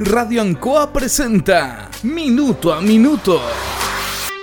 [0.00, 3.42] Radio Ancoa presenta Minuto a Minuto.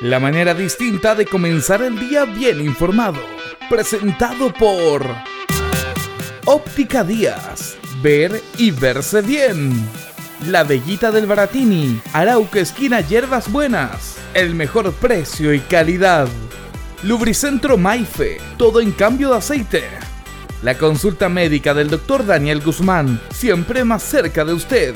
[0.02, 3.22] La manera distinta de comenzar el día bien informado.
[3.70, 5.06] Presentado por
[6.44, 7.78] Óptica Díaz.
[8.02, 9.74] Ver y verse bien.
[10.48, 12.02] La Bellita del Baratini.
[12.12, 14.18] Arauca Esquina Hierbas Buenas.
[14.34, 16.28] El mejor precio y calidad.
[17.04, 18.40] Lubricentro Maife.
[18.58, 19.84] Todo en cambio de aceite.
[20.64, 22.26] La consulta médica del Dr.
[22.26, 23.22] Daniel Guzmán.
[23.34, 24.96] Siempre más cerca de usted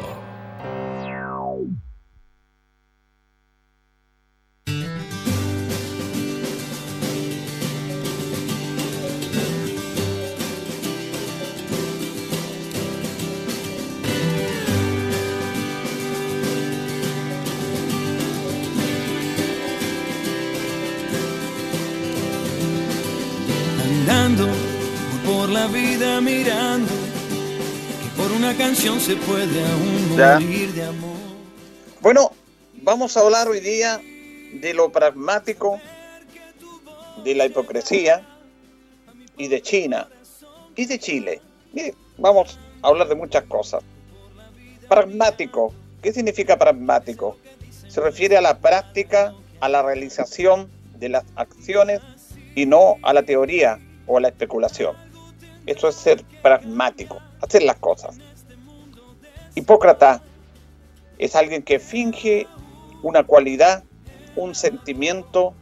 [29.01, 31.17] Se puede aún morir de amor.
[32.01, 32.31] Bueno,
[32.83, 33.99] vamos a hablar hoy día
[34.53, 35.79] de lo pragmático,
[37.23, 38.23] de la hipocresía
[39.37, 40.07] y de China
[40.75, 41.41] y de Chile.
[41.73, 43.83] Mire, vamos a hablar de muchas cosas.
[44.87, 47.37] Pragmático, ¿qué significa pragmático?
[47.87, 52.01] Se refiere a la práctica, a la realización de las acciones
[52.53, 54.95] y no a la teoría o a la especulación.
[55.65, 58.19] Eso es ser pragmático, hacer las cosas.
[59.55, 60.21] Hipócrata
[61.17, 62.47] es alguien que finge
[63.03, 63.83] una cualidad,
[64.35, 65.53] un sentimiento,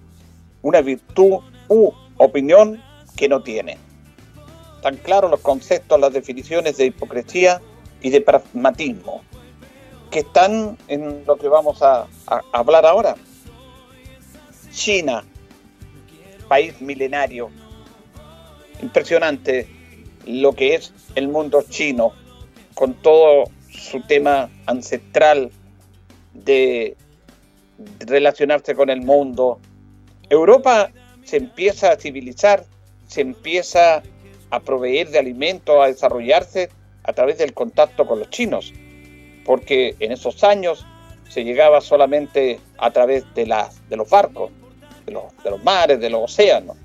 [0.61, 2.81] una virtud u opinión
[3.15, 3.77] que no tiene.
[4.81, 7.61] Tan claros los conceptos, las definiciones de hipocresía
[8.01, 9.21] y de pragmatismo,
[10.11, 13.15] que están en lo que vamos a, a hablar ahora.
[14.71, 15.25] China,
[16.47, 17.49] país milenario,
[18.81, 19.67] impresionante
[20.25, 22.13] lo que es el mundo chino,
[22.75, 25.51] con todo su tema ancestral
[26.33, 26.95] de
[27.99, 29.59] relacionarse con el mundo.
[30.29, 30.91] Europa
[31.23, 32.65] se empieza a civilizar,
[33.07, 34.03] se empieza
[34.51, 36.69] a proveer de alimentos, a desarrollarse
[37.03, 38.73] a través del contacto con los chinos,
[39.45, 40.85] porque en esos años
[41.29, 44.51] se llegaba solamente a través de, las, de los barcos,
[45.05, 46.77] de los, de los mares, de los océanos.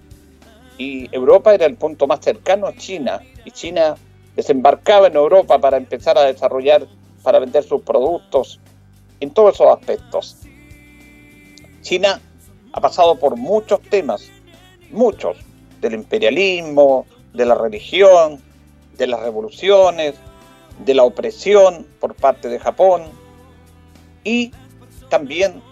[0.77, 3.97] Y Europa era el punto más cercano a China, y China
[4.37, 6.87] desembarcaba en Europa para empezar a desarrollar,
[7.23, 8.61] para vender sus productos,
[9.21, 10.37] en todos esos aspectos.
[11.83, 12.21] China
[12.73, 14.31] ha pasado por muchos temas,
[14.91, 15.37] muchos,
[15.81, 18.41] del imperialismo, de la religión,
[18.97, 20.15] de las revoluciones,
[20.85, 23.03] de la opresión por parte de Japón
[24.25, 24.51] y
[25.09, 25.63] también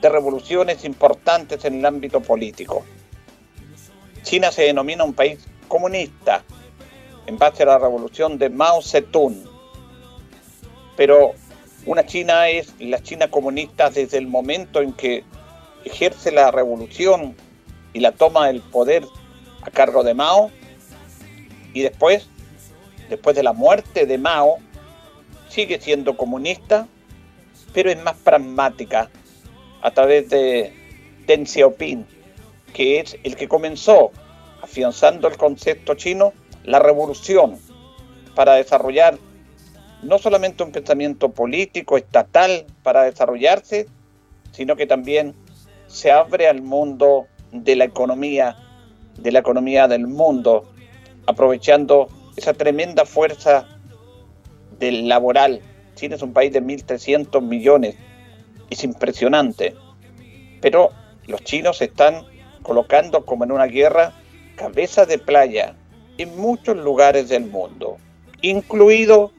[0.00, 2.84] de revoluciones importantes en el ámbito político.
[4.22, 6.44] China se denomina un país comunista,
[7.28, 9.44] en base a la revolución de Mao Zedong.
[10.96, 11.32] Pero
[11.84, 15.24] una China es la China comunista desde el momento en que
[15.84, 17.36] ejerce la revolución
[17.92, 19.04] y la toma del poder
[19.60, 20.50] a cargo de Mao
[21.74, 22.26] y después,
[23.10, 24.56] después de la muerte de Mao,
[25.50, 26.88] sigue siendo comunista,
[27.74, 29.10] pero es más pragmática
[29.82, 30.72] a través de
[31.26, 32.06] Deng Xiaoping,
[32.72, 34.12] que es el que comenzó
[34.62, 36.32] afianzando el concepto chino
[36.68, 37.58] la revolución
[38.34, 39.18] para desarrollar
[40.02, 43.86] no solamente un pensamiento político, estatal para desarrollarse,
[44.52, 45.34] sino que también
[45.86, 48.56] se abre al mundo de la economía,
[49.16, 50.70] de la economía del mundo,
[51.26, 53.66] aprovechando esa tremenda fuerza
[54.78, 55.62] del laboral.
[55.94, 57.96] China es un país de 1.300 millones,
[58.68, 59.74] es impresionante,
[60.60, 60.90] pero
[61.26, 62.24] los chinos están
[62.62, 64.12] colocando como en una guerra
[64.54, 65.74] cabeza de playa
[66.18, 67.96] en muchos lugares del mundo,
[68.42, 69.32] incluido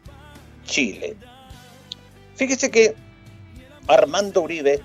[0.66, 1.16] Chile.
[2.36, 2.96] Fíjese que
[3.88, 4.80] Armando Uribe,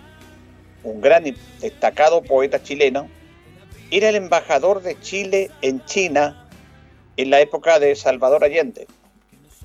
[0.82, 3.08] un gran y destacado poeta chileno,
[3.90, 6.48] era el embajador de Chile en China
[7.16, 8.86] en la época de Salvador Allende.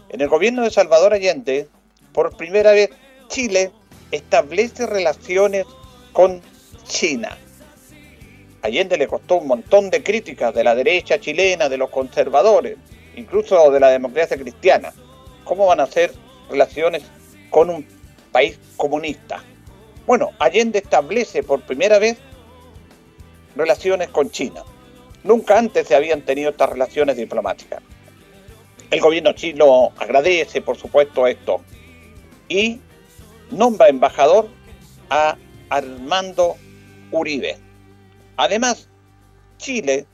[0.09, 1.67] En el gobierno de Salvador Allende,
[2.13, 2.89] por primera vez,
[3.27, 3.71] Chile
[4.11, 5.65] establece relaciones
[6.13, 6.41] con
[6.87, 7.37] China.
[8.61, 12.77] Allende le costó un montón de críticas de la derecha chilena, de los conservadores,
[13.15, 14.93] incluso de la democracia cristiana.
[15.43, 16.11] ¿Cómo van a hacer
[16.49, 17.03] relaciones
[17.49, 17.85] con un
[18.31, 19.43] país comunista?
[20.05, 22.17] Bueno, Allende establece por primera vez
[23.55, 24.63] relaciones con China.
[25.23, 27.81] Nunca antes se habían tenido estas relaciones diplomáticas.
[28.89, 31.61] El gobierno chino agradece, por supuesto, esto.
[32.47, 32.79] Y
[33.51, 34.47] nombra embajador
[35.09, 35.37] a
[35.69, 36.55] Armando
[37.11, 37.57] Uribe.
[38.39, 38.87] Además,
[39.57, 40.05] Chile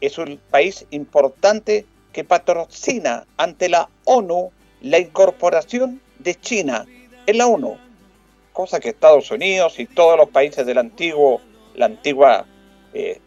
[0.00, 6.86] es un país importante que patrocina ante la ONU la incorporación de China
[7.26, 7.76] en la ONU,
[8.52, 11.40] cosa que Estados Unidos y todos los países del antiguo,
[11.74, 12.46] la antigua,
[12.92, 13.20] eh,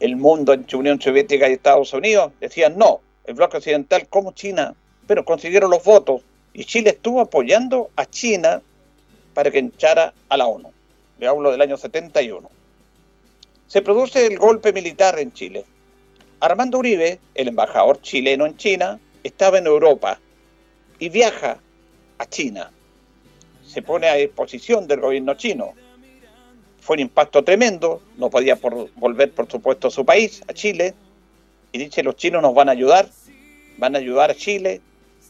[0.00, 4.74] el mundo entre Unión Soviética y Estados Unidos decían no, el bloque occidental como China,
[5.06, 6.22] pero consiguieron los votos
[6.54, 8.62] y Chile estuvo apoyando a China
[9.34, 10.72] para que echara a la ONU.
[11.18, 12.53] Le hablo del año 71.
[13.74, 15.64] Se produce el golpe militar en Chile.
[16.38, 20.20] Armando Uribe, el embajador chileno en China, estaba en Europa
[21.00, 21.58] y viaja
[22.18, 22.70] a China.
[23.66, 25.72] Se pone a disposición del gobierno chino.
[26.82, 28.56] Fue un impacto tremendo, no podía
[28.94, 30.94] volver por supuesto a su país, a Chile,
[31.72, 33.08] y dice los chinos nos van a ayudar,
[33.78, 34.82] van a ayudar a Chile.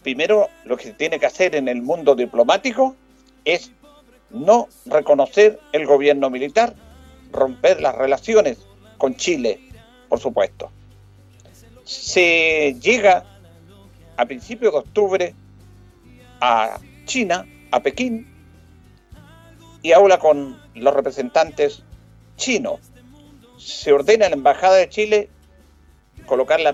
[0.03, 2.95] Primero lo que se tiene que hacer en el mundo diplomático
[3.47, 3.71] es
[4.29, 6.75] no reconocer el gobierno militar,
[7.35, 8.59] romper las relaciones
[8.99, 9.61] con Chile,
[10.09, 10.71] por supuesto.
[11.85, 13.25] Se llega
[14.17, 15.35] a principios de octubre
[16.41, 18.27] a China, a Pekín,
[19.83, 21.83] y habla con los representantes
[22.37, 22.81] chinos.
[23.59, 25.29] Se ordena a la Embajada de Chile
[26.27, 26.73] colocar la,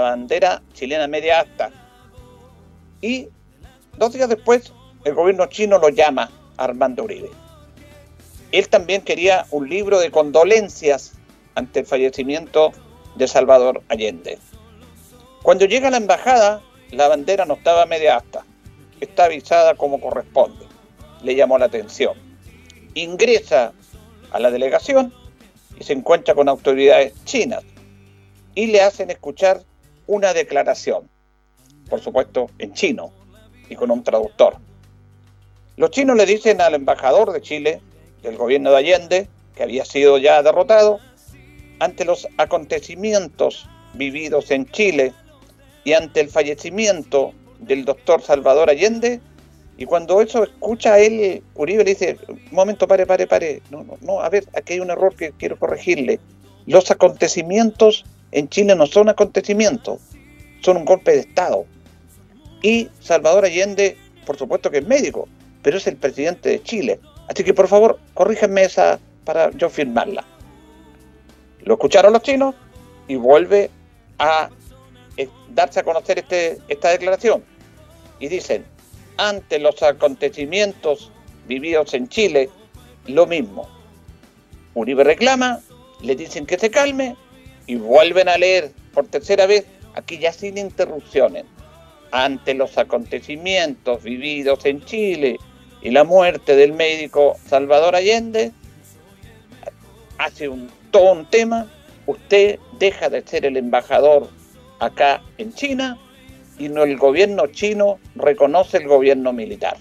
[0.00, 1.70] bandera chilena media alta.
[3.00, 3.28] Y
[3.96, 4.72] dos días después,
[5.04, 7.30] el gobierno chino lo llama Armando Uribe.
[8.52, 11.12] Él también quería un libro de condolencias
[11.54, 12.72] ante el fallecimiento
[13.14, 14.38] de Salvador Allende.
[15.42, 18.44] Cuando llega a la embajada, la bandera no estaba media asta,
[19.00, 20.66] está avisada como corresponde.
[21.22, 22.14] Le llamó la atención.
[22.94, 23.72] Ingresa
[24.32, 25.12] a la delegación
[25.78, 27.62] y se encuentra con autoridades chinas
[28.54, 29.62] y le hacen escuchar
[30.06, 31.08] una declaración,
[31.88, 33.12] por supuesto en chino
[33.68, 34.56] y con un traductor.
[35.76, 37.80] Los chinos le dicen al embajador de Chile,
[38.22, 40.98] del gobierno de Allende, que había sido ya derrotado,
[41.78, 45.12] ante los acontecimientos vividos en Chile
[45.84, 49.20] y ante el fallecimiento del doctor Salvador Allende,
[49.80, 53.82] y cuando eso escucha a él, Uribe le dice, un momento, pare, pare, pare, no,
[53.82, 56.20] no, no, a ver, aquí hay un error que quiero corregirle.
[56.66, 59.98] Los acontecimientos en Chile no son acontecimientos,
[60.60, 61.64] son un golpe de Estado.
[62.60, 63.96] Y Salvador Allende,
[64.26, 65.28] por supuesto que es médico,
[65.62, 67.00] pero es el presidente de Chile.
[67.30, 70.24] Así que por favor, corríjanme esa para yo firmarla.
[71.62, 72.56] Lo escucharon los chinos
[73.06, 73.70] y vuelve
[74.18, 74.50] a
[75.16, 77.44] eh, darse a conocer este, esta declaración.
[78.18, 78.64] Y dicen,
[79.16, 81.12] ante los acontecimientos
[81.46, 82.50] vividos en Chile,
[83.06, 83.68] lo mismo.
[84.74, 85.60] Uribe reclama,
[86.02, 87.14] le dicen que se calme
[87.68, 91.44] y vuelven a leer por tercera vez, aquí ya sin interrupciones,
[92.10, 95.38] ante los acontecimientos vividos en Chile
[95.82, 98.52] y la muerte del médico Salvador Allende,
[100.18, 101.70] hace un, todo un tema,
[102.06, 104.28] usted deja de ser el embajador
[104.78, 105.98] acá en China
[106.58, 109.76] y no el gobierno chino reconoce el gobierno militar.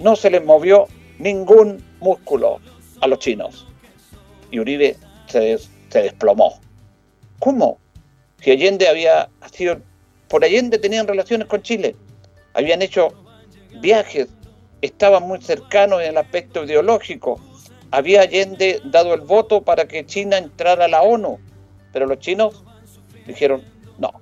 [0.00, 0.88] No se les movió
[1.18, 2.60] ningún músculo
[3.00, 3.66] a los chinos.
[4.50, 4.96] Y Uribe
[5.28, 6.60] se, se desplomó.
[7.38, 7.78] ¿Cómo?
[8.40, 9.80] Si Allende había sido...
[10.28, 11.94] Por Allende tenían relaciones con Chile.
[12.54, 13.08] Habían hecho
[13.80, 14.28] viajes.
[14.82, 17.40] Estaban muy cercanos en el aspecto ideológico.
[17.90, 21.38] Había Allende dado el voto para que China entrara a la ONU.
[21.92, 22.62] Pero los chinos
[23.26, 23.62] dijeron,
[23.98, 24.12] no,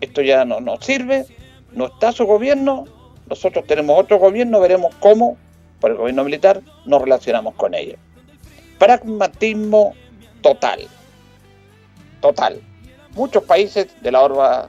[0.00, 1.26] esto ya no nos sirve,
[1.72, 2.84] no está su gobierno,
[3.28, 5.36] nosotros tenemos otro gobierno, veremos cómo,
[5.80, 7.96] por el gobierno militar, nos relacionamos con ellos.
[8.78, 9.94] Pragmatismo
[10.42, 10.86] total.
[12.20, 12.60] Total.
[13.14, 14.68] Muchos países de la orba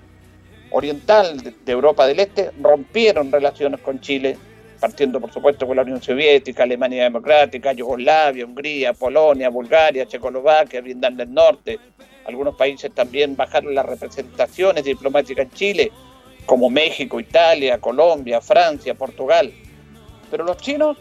[0.71, 4.37] oriental de Europa del Este rompieron relaciones con Chile,
[4.85, 11.17] partiendo por supuesto con la Unión Soviética, Alemania Democrática, Yugoslavia, Hungría, Polonia, Bulgaria, Checoslovaquia, Vietnam
[11.17, 11.79] del Norte.
[12.27, 15.91] Algunos países también bajaron las representaciones diplomáticas en Chile,
[16.45, 19.51] como México, Italia, Colombia, Francia, Portugal.
[20.29, 20.97] Pero los chinos,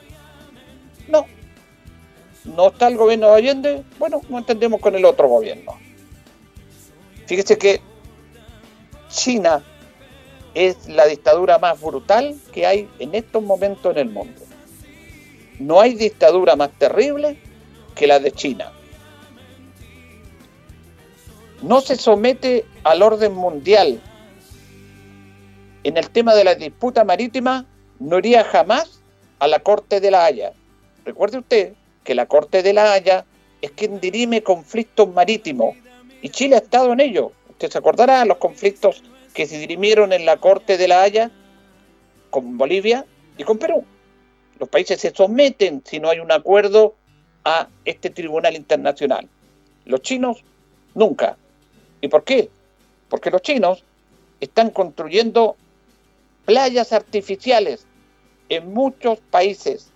[1.09, 1.27] no.
[2.57, 3.85] ¿No está el gobierno de Allende?
[3.99, 5.79] Bueno, no entendemos con el otro gobierno.
[7.27, 7.83] Fíjese que
[9.11, 9.63] China
[10.55, 14.41] es la dictadura más brutal que hay en estos momentos en el mundo.
[15.59, 17.37] No hay dictadura más terrible
[17.95, 18.73] que la de China.
[21.63, 24.01] No se somete al orden mundial.
[25.83, 27.67] En el tema de la disputa marítima
[27.99, 29.01] no iría jamás
[29.39, 30.53] a la Corte de la Haya.
[31.05, 31.73] Recuerde usted
[32.05, 33.25] que la Corte de la Haya
[33.61, 35.77] es quien dirime conflictos marítimos
[36.23, 37.33] y Chile ha estado en ello.
[37.51, 39.03] Usted se acordará de los conflictos
[39.35, 41.31] que se dirimieron en la Corte de la Haya
[42.31, 43.05] con Bolivia
[43.37, 43.85] y con Perú.
[44.59, 46.95] Los países se someten, si no hay un acuerdo,
[47.45, 49.29] a este tribunal internacional.
[49.85, 50.43] Los chinos,
[50.95, 51.37] nunca.
[52.01, 52.49] ¿Y por qué?
[53.09, 53.83] Porque los chinos
[54.41, 55.57] están construyendo
[56.45, 57.87] playas artificiales
[58.49, 59.91] en muchos países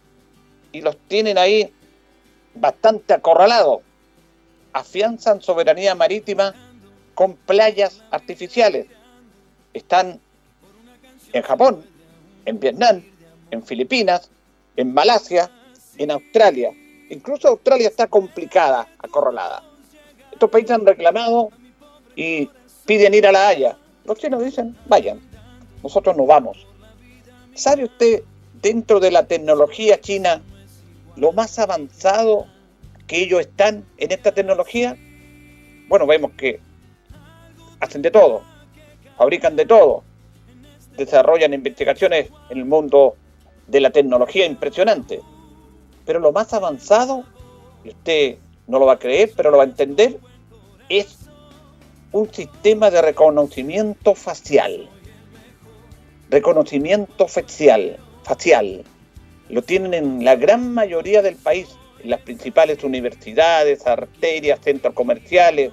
[0.72, 1.72] y los tienen ahí
[2.54, 3.80] bastante acorralados.
[4.72, 6.54] Afianzan soberanía marítima
[7.14, 8.86] con playas artificiales.
[9.72, 10.20] Están
[11.32, 11.84] en Japón,
[12.44, 13.02] en Vietnam,
[13.50, 14.30] en Filipinas,
[14.76, 15.50] en Malasia,
[15.96, 16.70] en Australia.
[17.10, 19.62] Incluso Australia está complicada, acorralada.
[20.32, 21.50] Estos países han reclamado
[22.14, 22.48] y
[22.86, 23.76] piden ir a la Haya.
[24.04, 25.20] Los chinos dicen, vayan,
[25.82, 26.66] nosotros no vamos.
[27.54, 28.22] ¿Sabe usted,
[28.62, 30.42] dentro de la tecnología china,
[31.16, 32.46] lo más avanzado
[33.06, 34.96] que ellos están en esta tecnología?
[35.88, 36.60] Bueno, vemos que
[37.80, 38.42] hacen de todo,
[39.18, 40.04] fabrican de todo,
[40.96, 43.16] desarrollan investigaciones en el mundo
[43.66, 45.20] de la tecnología impresionante.
[46.06, 47.24] Pero lo más avanzado,
[47.84, 48.36] y usted
[48.68, 50.18] no lo va a creer, pero lo va a entender,
[50.88, 51.28] es
[52.12, 54.88] un sistema de reconocimiento facial.
[56.30, 58.84] Reconocimiento facial, facial.
[59.48, 61.68] Lo tienen en la gran mayoría del país,
[62.02, 65.72] en las principales universidades, arterias, centros comerciales,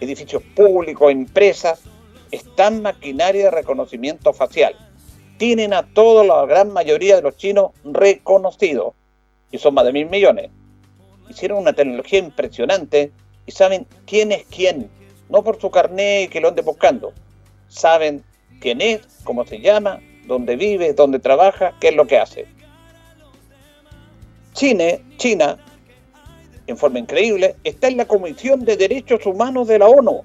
[0.00, 1.80] edificios públicos, empresas,
[2.30, 4.74] están maquinaria de reconocimiento facial.
[5.38, 8.94] Tienen a toda la gran mayoría de los chinos reconocidos,
[9.50, 10.50] y son más de mil millones.
[11.28, 13.12] Hicieron una tecnología impresionante
[13.46, 14.90] y saben quién es quién,
[15.28, 17.12] no por su carnet que lo ande buscando.
[17.68, 18.24] Saben
[18.60, 22.46] quién es, cómo se llama, dónde vive, dónde trabaja, qué es lo que hace.
[24.52, 24.84] China,
[25.16, 25.58] China,
[26.68, 30.22] en forma increíble, está en la Comisión de Derechos Humanos de la ONU,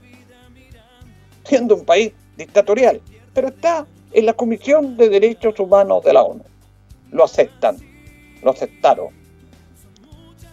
[1.45, 3.01] siendo un país dictatorial,
[3.33, 6.43] pero está en la Comisión de Derechos Humanos de la ONU.
[7.11, 7.77] Lo aceptan,
[8.41, 9.07] lo aceptaron.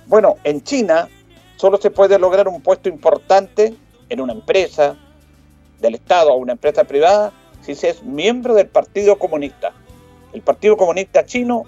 [0.06, 1.08] Bueno, en China
[1.56, 3.74] solo se puede lograr un puesto importante
[4.08, 4.96] en una empresa
[5.80, 7.32] del Estado o una empresa privada
[7.62, 9.72] si se es miembro del Partido Comunista.
[10.32, 11.64] El Partido Comunista chino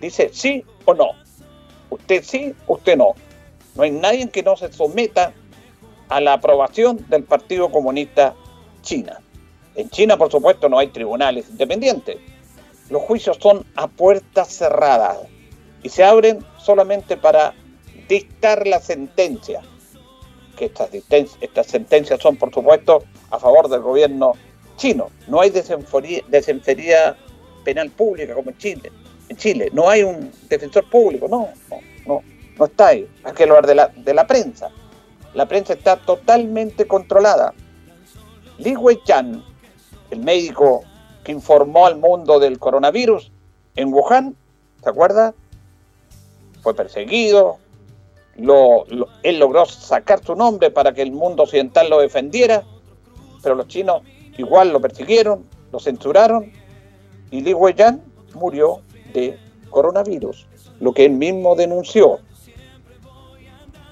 [0.00, 1.08] dice sí o no.
[1.90, 3.14] Usted sí, usted no.
[3.74, 5.32] No hay nadie que no se someta
[6.08, 8.34] a la aprobación del Partido Comunista
[8.82, 9.20] China.
[9.74, 12.16] En China, por supuesto, no hay tribunales independientes.
[12.90, 15.18] Los juicios son a puertas cerradas
[15.82, 17.54] y se abren solamente para
[18.08, 19.60] dictar la sentencia,
[20.56, 24.32] que estas, sentencias son, por supuesto, a favor del gobierno
[24.76, 25.10] chino.
[25.28, 27.16] No hay desenfería
[27.64, 28.90] penal pública como en Chile.
[29.28, 32.22] En Chile no hay un defensor público, no, no, no,
[32.58, 33.08] no está ahí.
[33.24, 34.70] Hay que hablar de la, de la prensa.
[35.34, 37.54] La prensa está totalmente controlada.
[38.58, 39.44] Li Weichan,
[40.10, 40.82] el médico
[41.22, 43.30] que informó al mundo del coronavirus
[43.76, 44.34] en Wuhan,
[44.82, 45.34] ¿se acuerda?
[46.62, 47.58] Fue perseguido,
[49.22, 52.64] él logró sacar su nombre para que el mundo occidental lo defendiera,
[53.42, 54.02] pero los chinos
[54.36, 56.52] igual lo persiguieron, lo censuraron
[57.30, 58.02] y Li Weyan
[58.34, 58.80] murió
[59.12, 59.38] de
[59.70, 60.46] coronavirus,
[60.80, 62.20] lo que él mismo denunció.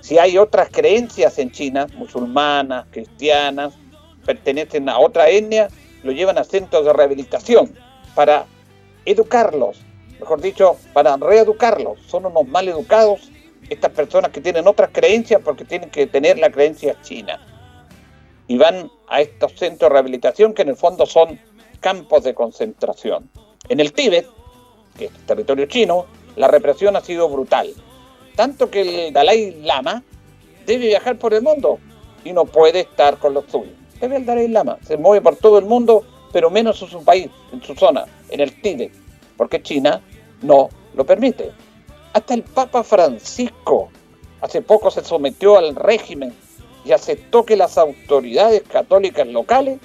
[0.07, 3.75] Si hay otras creencias en China, musulmanas, cristianas,
[4.25, 5.67] pertenecen a otra etnia,
[6.05, 7.75] lo llevan a centros de rehabilitación
[8.15, 8.47] para
[9.05, 9.81] educarlos,
[10.21, 11.99] mejor dicho, para reeducarlos.
[12.07, 13.33] Son unos mal educados
[13.69, 17.45] estas personas que tienen otras creencias porque tienen que tener la creencia china.
[18.47, 21.41] Y van a estos centros de rehabilitación que en el fondo son
[21.81, 23.29] campos de concentración.
[23.69, 24.29] En el Tíbet,
[24.97, 27.75] que es territorio chino, la represión ha sido brutal.
[28.37, 30.03] Tanto que el Dalai Lama
[30.67, 31.79] debe viajar por el mundo
[32.23, 33.75] y no puede estar con los suyos.
[34.01, 37.31] Debe el Dalai Lama, se mueve por todo el mundo, pero menos en su país,
[37.53, 38.93] en su zona, en el Tíbet,
[39.39, 40.03] porque China
[40.43, 41.51] no lo permite.
[42.13, 43.89] Hasta el Papa Francisco
[44.43, 46.35] hace poco se sometió al régimen
[46.85, 49.81] y aceptó que las autoridades católicas locales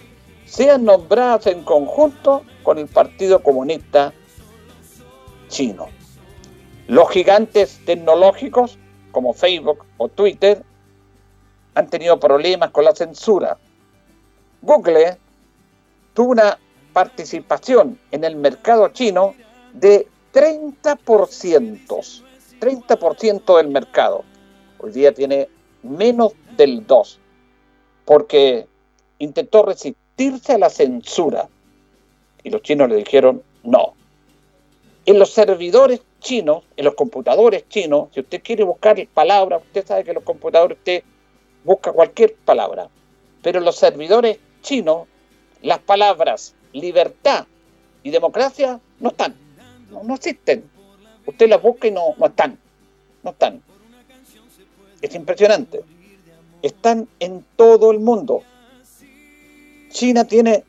[0.46, 4.14] sean nombradas en conjunto con el Partido Comunista
[5.48, 6.01] Chino.
[6.88, 8.78] Los gigantes tecnológicos
[9.12, 10.64] como Facebook o Twitter
[11.76, 13.58] han tenido problemas con la censura.
[14.62, 15.18] Google
[16.14, 16.58] tuvo una
[16.94, 19.34] participación en el mercado chino
[19.74, 22.24] de 30%,
[22.60, 24.24] 30% del mercado.
[24.80, 25.50] Hoy día tiene
[25.84, 27.18] menos del 2%,
[28.06, 28.68] porque
[29.20, 31.48] intentó resistirse a la censura.
[32.44, 33.94] Y los chinos le dijeron no.
[35.06, 40.04] En los servidores chinos, en los computadores chinos, si usted quiere buscar palabras, usted sabe
[40.04, 41.04] que los computadores usted
[41.64, 42.88] busca cualquier palabra.
[43.42, 45.08] Pero en los servidores chinos,
[45.62, 47.46] las palabras libertad
[48.04, 49.36] y democracia no están
[49.92, 50.70] no, existen.
[51.26, 52.58] Usted las busca y no, no están.
[53.24, 53.62] No están.
[55.02, 55.84] Es impresionante.
[56.62, 58.44] Están en todo el mundo.
[59.90, 60.64] China tiene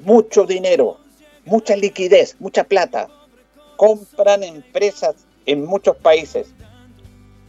[0.00, 0.98] mucho dinero,
[1.44, 3.08] mucha liquidez, mucha plata.
[3.76, 6.52] Compran empresas en muchos países.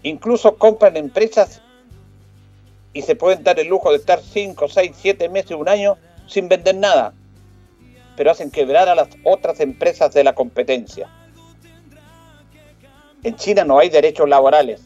[0.03, 1.61] Incluso compran empresas
[2.93, 5.97] y se pueden dar el lujo de estar 5, 6, 7 meses, un año
[6.27, 7.13] sin vender nada.
[8.15, 11.09] Pero hacen quebrar a las otras empresas de la competencia.
[13.23, 14.81] En China no hay derechos laborales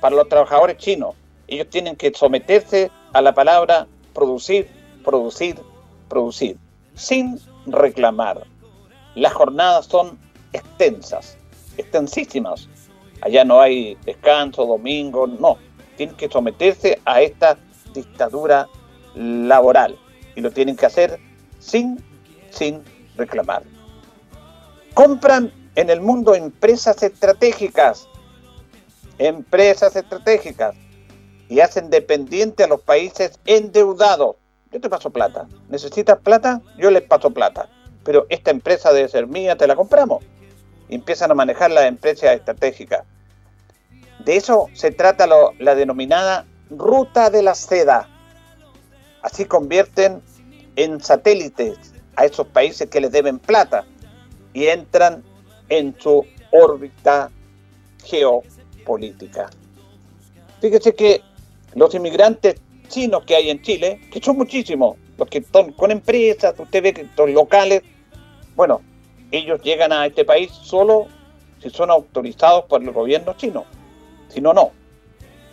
[0.00, 1.14] para los trabajadores chinos.
[1.48, 4.68] Ellos tienen que someterse a la palabra producir,
[5.04, 5.56] producir,
[6.08, 6.56] producir,
[6.94, 8.46] sin reclamar.
[9.14, 10.18] Las jornadas son
[10.52, 11.36] extensas,
[11.76, 12.68] extensísimas.
[13.22, 15.58] Allá no hay descanso, domingo, no.
[15.96, 17.58] Tienen que someterse a esta
[17.94, 18.68] dictadura
[19.14, 19.98] laboral
[20.34, 21.18] y lo tienen que hacer
[21.58, 22.02] sin,
[22.50, 22.82] sin
[23.16, 23.62] reclamar.
[24.94, 28.08] Compran en el mundo empresas estratégicas,
[29.18, 30.74] empresas estratégicas,
[31.48, 34.36] y hacen dependiente a los países endeudados.
[34.72, 35.46] Yo te paso plata.
[35.68, 36.60] ¿Necesitas plata?
[36.78, 37.68] Yo les paso plata.
[38.04, 40.24] Pero esta empresa debe ser mía, te la compramos.
[40.88, 43.04] Y empiezan a manejar las empresas estratégicas.
[44.24, 45.26] De eso se trata
[45.58, 48.08] la denominada ruta de la seda.
[49.22, 50.22] Así convierten
[50.76, 51.78] en satélites
[52.16, 53.84] a esos países que les deben plata
[54.52, 55.22] y entran
[55.68, 57.30] en su órbita
[58.04, 59.50] geopolítica.
[60.60, 61.22] Fíjese que
[61.74, 66.54] los inmigrantes chinos que hay en Chile, que son muchísimos, los que están con empresas,
[66.58, 67.82] usted ve que son locales,
[68.54, 68.80] bueno,
[69.30, 71.06] ellos llegan a este país solo
[71.62, 73.64] si son autorizados por el gobierno chino,
[74.28, 74.72] si no, no.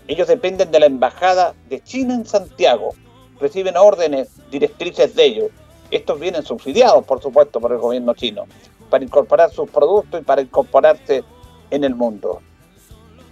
[0.08, 2.94] Ellos dependen de la embajada de China en Santiago,
[3.40, 5.52] reciben órdenes, directrices de ellos.
[5.92, 8.46] Estos vienen subsidiados, por supuesto, por el gobierno chino
[8.94, 11.24] para incorporar sus productos y para incorporarse
[11.72, 12.44] en el mundo.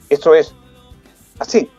[0.10, 0.56] Eso es
[1.38, 1.70] así.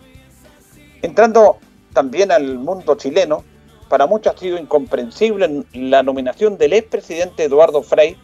[1.02, 1.58] Entrando
[1.92, 3.44] también al mundo chileno,
[3.88, 8.16] para muchos ha sido incomprensible la nominación del expresidente Eduardo Frei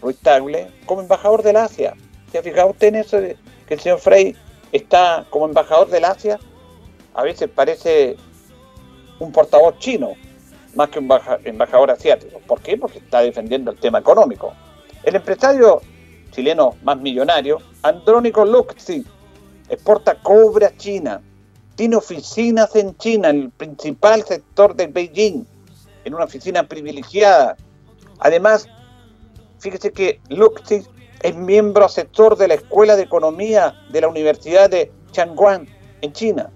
[0.00, 1.94] Ruiz Tagle como embajador del Asia.
[2.30, 4.36] ¿Se ha fijado usted en eso que el señor Frey
[4.70, 6.38] está como embajador del Asia?
[7.14, 8.16] A veces parece
[9.18, 10.12] un portavoz chino
[10.74, 11.10] más que un
[11.44, 12.40] embajador asiático.
[12.46, 12.76] ¿Por qué?
[12.76, 14.52] Porque está defendiendo el tema económico.
[15.02, 15.80] El empresario
[16.30, 19.04] chileno más millonario, Andrónico Luxi,
[19.68, 21.20] exporta cobre a China,
[21.78, 25.46] tiene oficinas en China, en el principal sector de Beijing,
[26.04, 27.56] en una oficina privilegiada.
[28.18, 28.66] Además,
[29.60, 30.82] fíjese que Luxi
[31.22, 35.68] es miembro asesor de la Escuela de Economía de la Universidad de Changguan,
[36.00, 36.50] en China.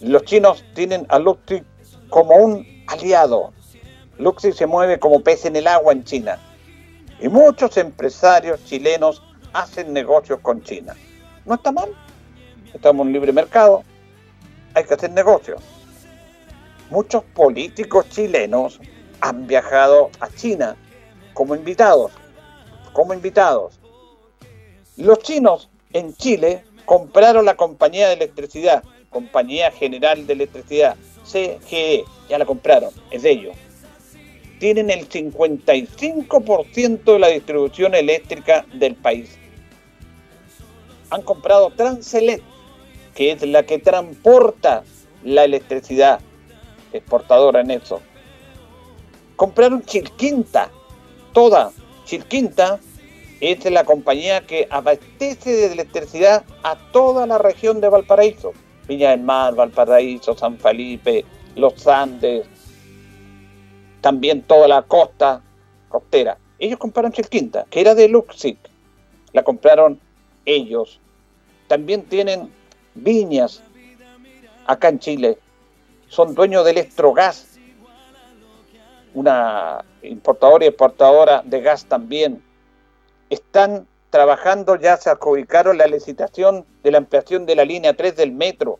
[0.00, 1.62] Los chinos tienen a Luxi
[2.08, 3.52] como un aliado.
[4.16, 6.38] Luxi se mueve como pez en el agua en China
[7.20, 10.96] y muchos empresarios chilenos hacen negocios con China.
[11.44, 11.90] No está mal.
[12.74, 13.82] Estamos en libre mercado.
[14.74, 15.60] Hay que hacer negocios.
[16.90, 18.80] Muchos políticos chilenos
[19.20, 20.76] han viajado a China
[21.34, 22.12] como invitados.
[22.92, 23.78] Como invitados.
[24.96, 32.38] Los chinos en Chile compraron la compañía de electricidad, Compañía General de Electricidad, CGE, ya
[32.38, 33.56] la compraron, es de ellos
[34.62, 39.36] tienen el 55% de la distribución eléctrica del país.
[41.10, 42.44] Han comprado Transelect,
[43.14, 44.84] que es la que transporta
[45.24, 46.20] la electricidad
[46.92, 48.00] exportadora en eso.
[49.36, 50.70] Compraron Chilquinta,
[51.32, 51.72] toda.
[52.04, 52.78] Chilquinta
[53.40, 58.52] es la compañía que abastece de electricidad a toda la región de Valparaíso.
[58.86, 62.46] Viña del Mar, Valparaíso, San Felipe, Los Andes,
[64.00, 65.42] también toda la costa
[65.88, 66.36] costera.
[66.58, 68.58] Ellos compraron Chilquinta, que era de Luxic,
[69.32, 69.98] la compraron
[70.44, 71.00] ellos.
[71.68, 72.52] También tienen
[72.94, 73.62] viñas
[74.66, 75.38] acá en Chile.
[76.08, 77.58] Son dueños del Estrogas,
[79.14, 82.42] una importadora y exportadora de gas también.
[83.30, 88.32] Están trabajando, ya se adjudicaron la licitación de la ampliación de la línea 3 del
[88.32, 88.78] metro.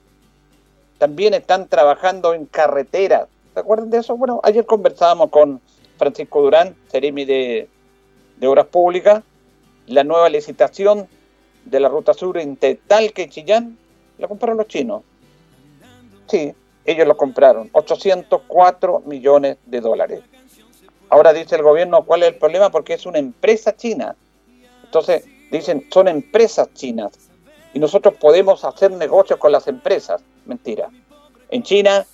[0.98, 4.16] También están trabajando en carreteras ¿Se acuerdan de eso?
[4.16, 5.60] Bueno, ayer conversábamos con
[5.98, 7.68] Francisco Durán, Ceremi de,
[8.42, 9.22] Obras Públicas,
[9.86, 11.06] la nueva licitación
[11.66, 13.76] de la ruta sur entre Talca y Chillán,
[14.18, 15.02] la compraron los chinos.
[16.26, 20.22] Sí, ellos lo compraron, 804 millones de dólares.
[21.08, 24.16] Ahora dice el gobierno cuál es el problema porque es una empresa china.
[24.84, 27.12] Entonces dicen, son empresas chinas
[27.74, 30.22] y nosotros podemos hacer negocios con las empresas.
[30.46, 30.88] Mentira.
[31.50, 32.06] En China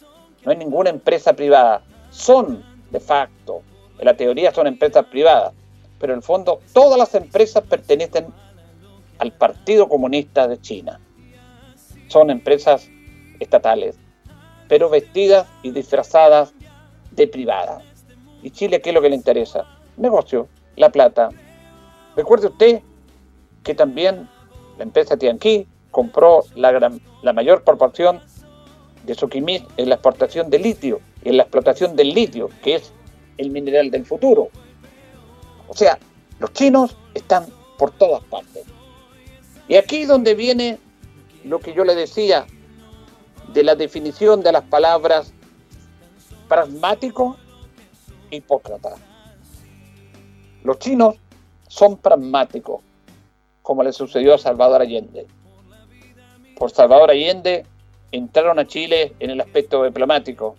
[0.44, 1.82] no hay ninguna empresa privada.
[2.10, 3.62] Son, de facto,
[3.98, 5.52] en la teoría son empresas privadas,
[5.98, 8.26] pero en el fondo todas las empresas pertenecen
[9.18, 11.00] al Partido Comunista de China.
[12.08, 12.88] Son empresas
[13.40, 13.96] estatales,
[14.68, 16.52] pero vestidas y disfrazadas
[17.12, 17.82] de privadas.
[18.42, 19.66] ¿Y Chile qué es lo que le interesa?
[19.96, 21.28] Negocio, la plata.
[22.16, 22.80] Recuerde usted
[23.62, 24.28] que también
[24.76, 26.92] la empresa Tianqi compró la,
[27.22, 28.20] la mayor proporción
[29.04, 32.92] de Soquimich en la exportación de litio en la explotación del litio, que es
[33.36, 34.48] el mineral del futuro.
[35.68, 35.98] O sea,
[36.38, 37.46] los chinos están
[37.78, 38.64] por todas partes.
[39.68, 40.78] Y aquí donde viene
[41.44, 42.46] lo que yo le decía
[43.52, 45.32] de la definición de las palabras
[46.48, 47.36] pragmático,
[48.30, 48.96] hipócrata.
[50.64, 51.16] Los chinos
[51.68, 52.80] son pragmáticos,
[53.62, 55.26] como le sucedió a Salvador Allende.
[56.56, 57.64] Por Salvador Allende
[58.10, 60.56] entraron a Chile en el aspecto diplomático,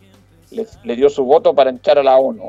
[0.51, 2.47] le, dio su voto para entrar a la ONU,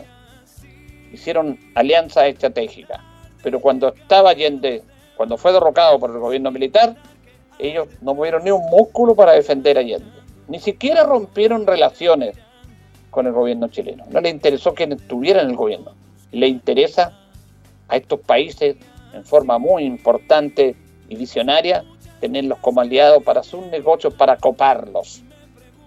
[1.13, 3.01] hicieron alianzas estratégicas,
[3.43, 4.83] pero cuando estaba Allende,
[5.17, 6.97] cuando fue derrocado por el gobierno militar,
[7.61, 10.11] ellos no movieron ni un músculo para defender a Allende,
[10.49, 12.37] ni siquiera rompieron relaciones
[13.11, 15.93] con el gobierno chileno, no le interesó que estuviera en el gobierno,
[16.33, 17.19] le interesa
[17.89, 18.77] a estos países
[19.13, 20.77] en forma muy importante
[21.09, 21.85] y visionaria
[22.21, 25.23] tenerlos como aliados para sus negocios, para coparlos.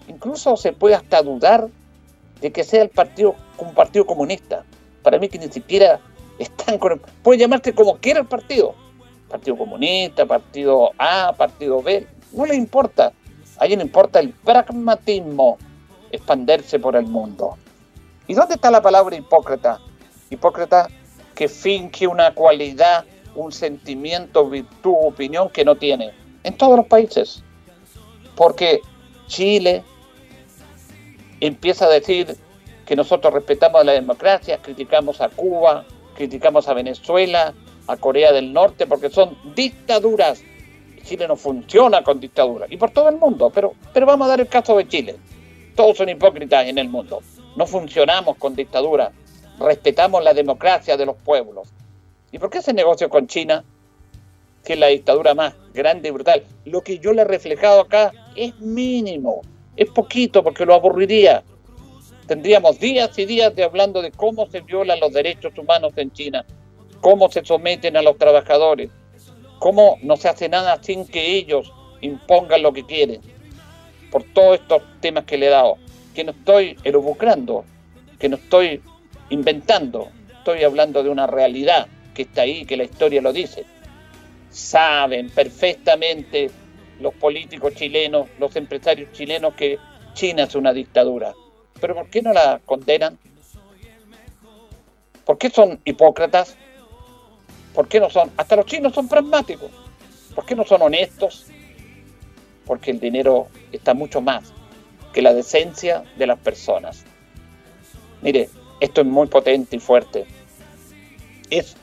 [0.08, 1.68] Incluso se puede hasta dudar
[2.40, 4.64] de que sea el partido un partido comunista.
[5.02, 6.00] Para mí que ni siquiera
[6.38, 8.74] están con puede llamarse como quiera el partido.
[9.28, 13.12] Partido comunista, partido A, partido B, no le importa.
[13.58, 15.58] A ellos le importa el pragmatismo,
[16.10, 17.56] expanderse por el mundo.
[18.26, 19.80] ¿Y dónde está la palabra hipócrita?
[20.30, 20.88] Hipócrita
[21.34, 27.42] que finge una cualidad, un sentimiento, virtud, opinión que no tiene en todos los países.
[28.36, 28.80] Porque
[29.26, 29.84] Chile
[31.40, 32.36] empieza a decir
[32.86, 35.84] que nosotros respetamos la democracia, criticamos a Cuba,
[36.14, 37.54] criticamos a Venezuela,
[37.86, 40.42] a Corea del Norte, porque son dictaduras.
[41.02, 44.40] Chile no funciona con dictaduras, y por todo el mundo, pero, pero vamos a dar
[44.40, 45.16] el caso de Chile.
[45.76, 47.20] Todos son hipócritas en el mundo.
[47.56, 49.12] No funcionamos con dictaduras,
[49.58, 51.68] respetamos la democracia de los pueblos.
[52.32, 53.64] ¿Y por qué ese negocio con China?
[54.64, 56.42] que es la dictadura más grande y brutal.
[56.64, 59.42] Lo que yo le he reflejado acá es mínimo,
[59.76, 61.44] es poquito porque lo aburriría.
[62.26, 66.44] Tendríamos días y días de hablando de cómo se violan los derechos humanos en China,
[67.04, 68.88] cómo se someten a los trabajadores,
[69.58, 73.20] cómo no se hace nada sin que ellos impongan lo que quieren.
[74.10, 75.76] Por todos estos temas que le he dado,
[76.14, 77.66] que no estoy erubucrando,
[78.18, 78.80] que no estoy
[79.28, 83.66] inventando, estoy hablando de una realidad que está ahí, que la historia lo dice
[84.54, 86.48] saben perfectamente
[87.00, 89.78] los políticos chilenos, los empresarios chilenos que
[90.14, 91.34] China es una dictadura.
[91.80, 93.18] Pero ¿por qué no la condenan?
[95.26, 96.56] ¿Por qué son hipócratas?
[97.74, 98.30] ¿Por qué no son?
[98.36, 99.70] Hasta los chinos son pragmáticos.
[100.34, 101.46] ¿Por qué no son honestos?
[102.64, 104.52] Porque el dinero está mucho más
[105.12, 107.04] que la decencia de las personas.
[108.22, 108.48] Mire,
[108.80, 110.24] esto es muy potente y fuerte.
[111.50, 111.76] Es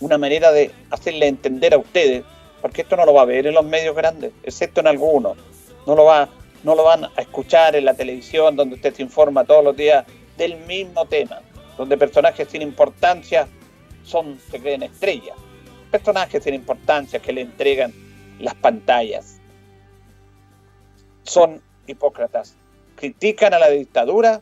[0.00, 2.24] una manera de hacerle entender a ustedes,
[2.60, 5.36] porque esto no lo va a ver en los medios grandes, excepto en algunos.
[5.86, 6.28] No lo, va,
[6.64, 10.04] no lo van a escuchar en la televisión donde usted se informa todos los días
[10.36, 11.40] del mismo tema,
[11.78, 13.48] donde personajes sin importancia
[14.06, 15.36] son, se creen estrellas.
[15.90, 17.92] Personajes sin importancia que le entregan
[18.38, 19.40] las pantallas.
[21.24, 22.56] Son hipócratas.
[22.94, 24.40] Critican a la dictadura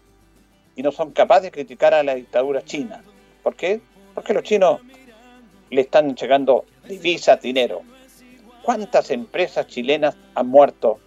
[0.77, 3.03] y no son capaces de criticar a la dictadura china.
[3.43, 3.81] ¿Por qué?
[4.15, 4.81] Porque los chinos
[5.71, 7.83] le están llegando divisas, dinero.
[8.63, 10.99] ¿Cuántas empresas chilenas han muerto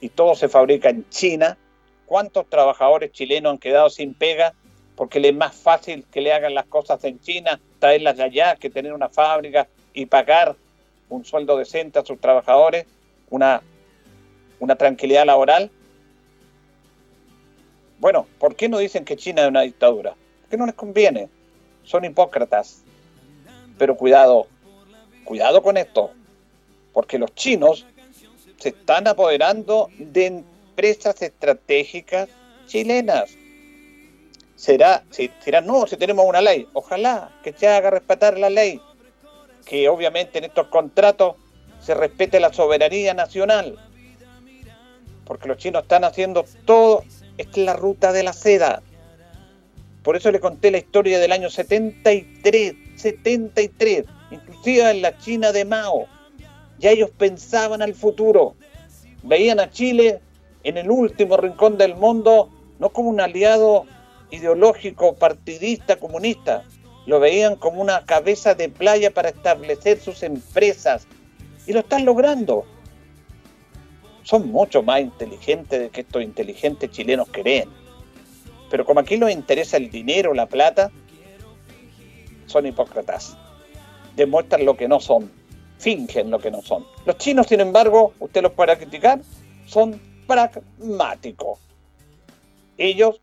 [0.00, 1.58] y todo se fabrica en China?
[2.06, 4.54] ¿Cuántos trabajadores chilenos han quedado sin pega
[4.96, 8.56] porque le es más fácil que le hagan las cosas en China, traerlas de allá,
[8.56, 10.56] que tener una fábrica y pagar
[11.08, 12.86] un sueldo decente a sus trabajadores,
[13.30, 13.62] una,
[14.60, 15.70] una tranquilidad laboral?
[17.98, 20.14] Bueno, ¿por qué no dicen que China es una dictadura?
[20.42, 21.28] Porque no les conviene.
[21.84, 22.82] Son hipócratas.
[23.78, 24.46] Pero cuidado,
[25.24, 26.10] cuidado con esto,
[26.92, 27.86] porque los chinos
[28.58, 32.28] se están apoderando de empresas estratégicas
[32.66, 33.36] chilenas.
[34.62, 35.28] Será, si,
[35.64, 38.80] no, si tenemos una ley, ojalá que se haga respetar la ley,
[39.66, 41.34] que obviamente en estos contratos
[41.80, 43.76] se respete la soberanía nacional,
[45.24, 47.02] porque los chinos están haciendo todo,
[47.38, 48.82] es la ruta de la seda.
[50.04, 55.64] Por eso le conté la historia del año 73, 73, inclusive en la China de
[55.64, 56.06] Mao.
[56.78, 58.54] Ya ellos pensaban al futuro.
[59.24, 60.20] Veían a Chile
[60.62, 62.48] en el último rincón del mundo,
[62.78, 63.86] no como un aliado
[64.32, 66.64] ideológico, partidista, comunista,
[67.06, 71.06] lo veían como una cabeza de playa para establecer sus empresas.
[71.66, 72.64] Y lo están logrando.
[74.24, 77.68] Son mucho más inteligentes de que estos inteligentes chilenos creen.
[78.70, 80.90] Pero como aquí les interesa el dinero, la plata,
[82.46, 83.36] son hipócritas.
[84.16, 85.30] Demuestran lo que no son.
[85.78, 86.86] Fingen lo que no son.
[87.04, 89.20] Los chinos, sin embargo, usted los puede criticar,
[89.66, 91.58] son pragmáticos.
[92.78, 93.20] Ellos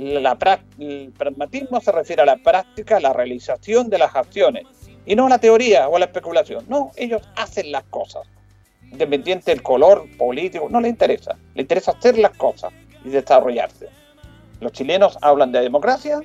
[0.00, 0.38] la,
[0.78, 4.64] el pragmatismo se refiere a la práctica, a la realización de las acciones
[5.04, 6.64] y no a la teoría o a la especulación.
[6.68, 8.22] No, ellos hacen las cosas.
[8.90, 11.36] Independiente del color político, no les interesa.
[11.54, 12.72] Les interesa hacer las cosas
[13.04, 13.88] y desarrollarse.
[14.60, 16.20] Los chilenos hablan de democracia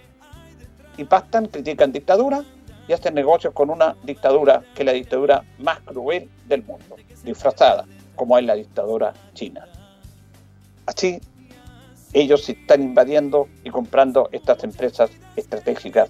[0.98, 2.44] y pastan, critican dictadura
[2.88, 7.86] y hacen negocios con una dictadura que es la dictadura más cruel del mundo, disfrazada
[8.16, 9.68] como es la dictadura china.
[10.86, 11.20] Así
[12.16, 16.10] ellos están invadiendo y comprando estas empresas estratégicas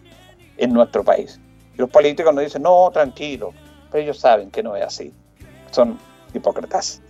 [0.58, 1.40] en nuestro país.
[1.74, 3.54] Y los políticos nos dicen, no, tranquilo,
[3.92, 5.12] pero ellos saben que no es así.
[5.72, 5.98] Son
[6.32, 7.02] hipócritas.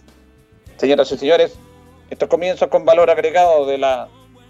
[0.78, 1.58] Señoras y señores,
[2.10, 4.08] estos comienzos con valor agregado de la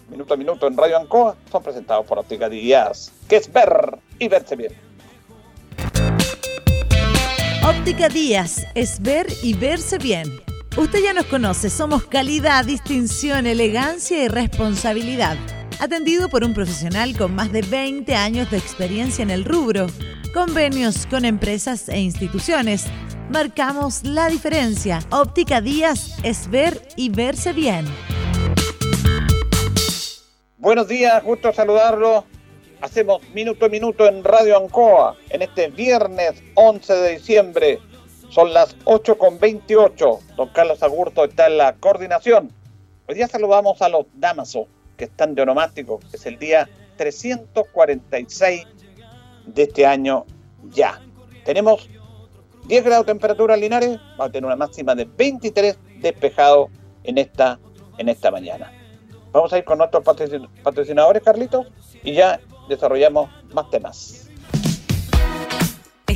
[0.09, 4.27] minuto a minuto en Radio Ancoa son presentados por Óptica Díaz, que es ver y
[4.27, 4.73] verse bien.
[7.67, 10.45] Óptica Díaz es ver y verse bien
[10.77, 15.37] Usted ya nos conoce, somos calidad, distinción, elegancia y responsabilidad.
[15.79, 19.87] Atendido por un profesional con más de 20 años de experiencia en el rubro.
[20.33, 22.87] Convenios con empresas e instituciones.
[23.29, 24.99] Marcamos la diferencia.
[25.11, 27.85] Óptica Díaz es ver y verse bien.
[30.57, 32.25] Buenos días, gusto saludarlo.
[32.81, 37.79] Hacemos minuto a minuto en Radio Ancoa en este viernes 11 de diciembre
[38.35, 40.19] son las 8 con 28.
[40.35, 42.51] Don Carlos Agurto está en la coordinación.
[43.07, 44.67] Hoy día saludamos a los Damaso,
[44.97, 46.01] que están de onomástico.
[46.11, 48.67] Es el día 346
[49.45, 50.25] de este año
[50.65, 51.01] ya.
[51.45, 51.89] Tenemos
[52.67, 53.99] 10 grados de temperatura en Linares.
[54.17, 56.69] Vamos a tener una máxima de 23 despejado
[57.05, 57.57] en esta,
[57.97, 58.69] en esta mañana.
[59.31, 60.03] Vamos a ir con nuestros
[60.61, 61.67] patrocinadores, Carlitos,
[62.03, 64.24] y ya desarrollamos más temas.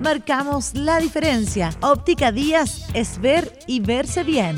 [0.00, 1.70] marcamos la diferencia.
[1.80, 4.56] Óptica Díaz es ver y verse bien.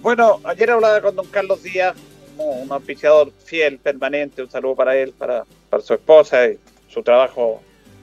[0.00, 1.96] Bueno, ayer hablaba con don Carlos Díaz,
[2.36, 5.44] un auspiciador fiel, permanente, un saludo para él, para,
[5.80, 7.60] su esposa y su trabajo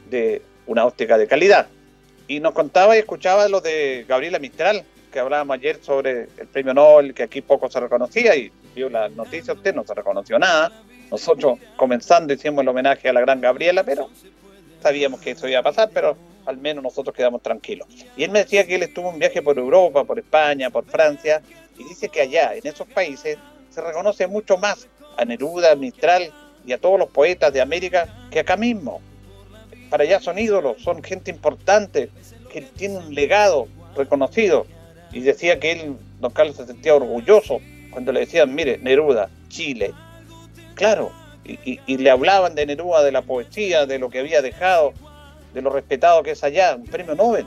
[0.10, 1.68] de una óptica de calidad.
[2.28, 6.74] Y nos contaba y escuchaba lo de Gabriela Mistral, que hablábamos ayer sobre el premio
[6.74, 10.72] Nobel, que aquí poco se reconocía y vio la noticia, usted no se reconoció nada
[11.14, 14.10] nosotros comenzando hicimos el homenaje a la gran Gabriela, pero
[14.82, 17.88] sabíamos que eso iba a pasar, pero al menos nosotros quedamos tranquilos.
[18.18, 21.44] Y él me decía que él estuvo en viaje por Europa, por España, por Francia,
[21.78, 23.38] y dice que allá, en esos países,
[23.70, 26.34] se reconoce mucho más a Neruda, a Mistral
[26.66, 29.00] y a todos los poetas de América que acá mismo.
[29.92, 32.10] Para allá son ídolos, son gente importante,
[32.52, 34.66] que tiene un legado reconocido.
[35.12, 37.60] Y decía que él, don Carlos, se sentía orgulloso
[37.92, 39.94] cuando le decían, mire, Neruda, Chile,
[40.76, 41.12] Claro,
[41.46, 44.94] y, le hablaban de Neruda, de la poesía, de lo que había dejado,
[45.54, 47.46] de lo respetado que es allá, un premio Nobel.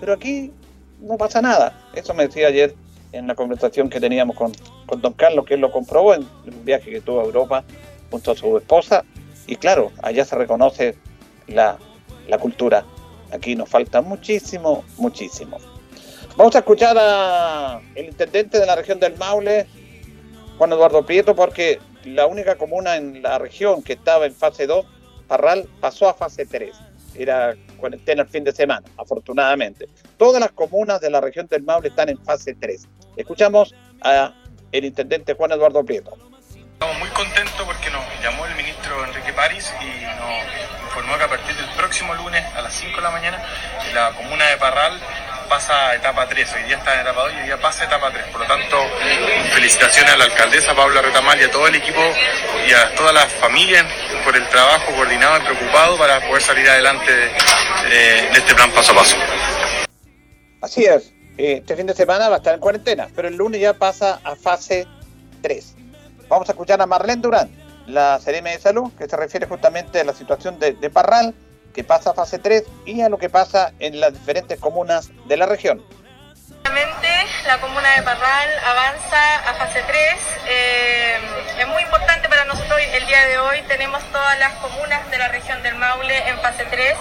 [0.00, 0.52] Pero aquí
[1.00, 1.78] no pasa nada.
[1.94, 2.74] Eso me decía ayer
[3.12, 4.52] en la conversación que teníamos con,
[5.00, 7.64] don Carlos, que él lo comprobó en un viaje que tuvo a Europa
[8.10, 9.04] junto a su esposa.
[9.46, 10.96] Y claro, allá se reconoce
[11.48, 11.78] la,
[12.28, 12.84] la cultura.
[13.32, 15.58] Aquí nos falta muchísimo, muchísimo.
[16.36, 19.66] Vamos a escuchar al intendente de la región del Maule,
[20.56, 24.86] Juan Eduardo Prieto, porque la única comuna en la región que estaba en fase 2,
[25.28, 26.74] Parral, pasó a fase 3.
[27.14, 29.88] Era cuarentena el fin de semana, afortunadamente.
[30.16, 32.88] Todas las comunas de la región del Maule están en fase 3.
[33.16, 34.34] Escuchamos a
[34.72, 36.16] el intendente Juan Eduardo Prieto.
[36.72, 41.28] Estamos muy contentos porque nos llamó el ministro Enrique París y nos informó que a
[41.28, 43.42] partir del próximo lunes a las 5 de la mañana
[43.94, 44.98] la comuna de Parral
[45.52, 47.86] pasa a etapa 3, hoy día está en etapa 2 y hoy día pasa a
[47.86, 48.24] etapa 3.
[48.32, 48.76] Por lo tanto,
[49.52, 52.00] felicitaciones a la alcaldesa Paula Retamal y a todo el equipo
[52.66, 53.84] y a todas las familias
[54.24, 58.94] por el trabajo coordinado y preocupado para poder salir adelante de, este plan paso a
[58.94, 59.16] paso.
[60.62, 63.74] Así es, este fin de semana va a estar en cuarentena, pero el lunes ya
[63.74, 64.86] pasa a fase
[65.42, 65.74] 3.
[66.30, 67.50] Vamos a escuchar a Marlene Durán,
[67.88, 71.34] la CRM de Salud, que se refiere justamente a la situación de, de Parral
[71.72, 75.36] que pasa a fase 3 y a lo que pasa en las diferentes comunas de
[75.36, 75.82] la región.
[77.44, 80.16] La comuna de Parral avanza a fase 3.
[80.46, 81.18] Eh,
[81.58, 83.60] es muy importante para nosotros el día de hoy.
[83.68, 86.96] Tenemos todas las comunas de la región del Maule en fase 3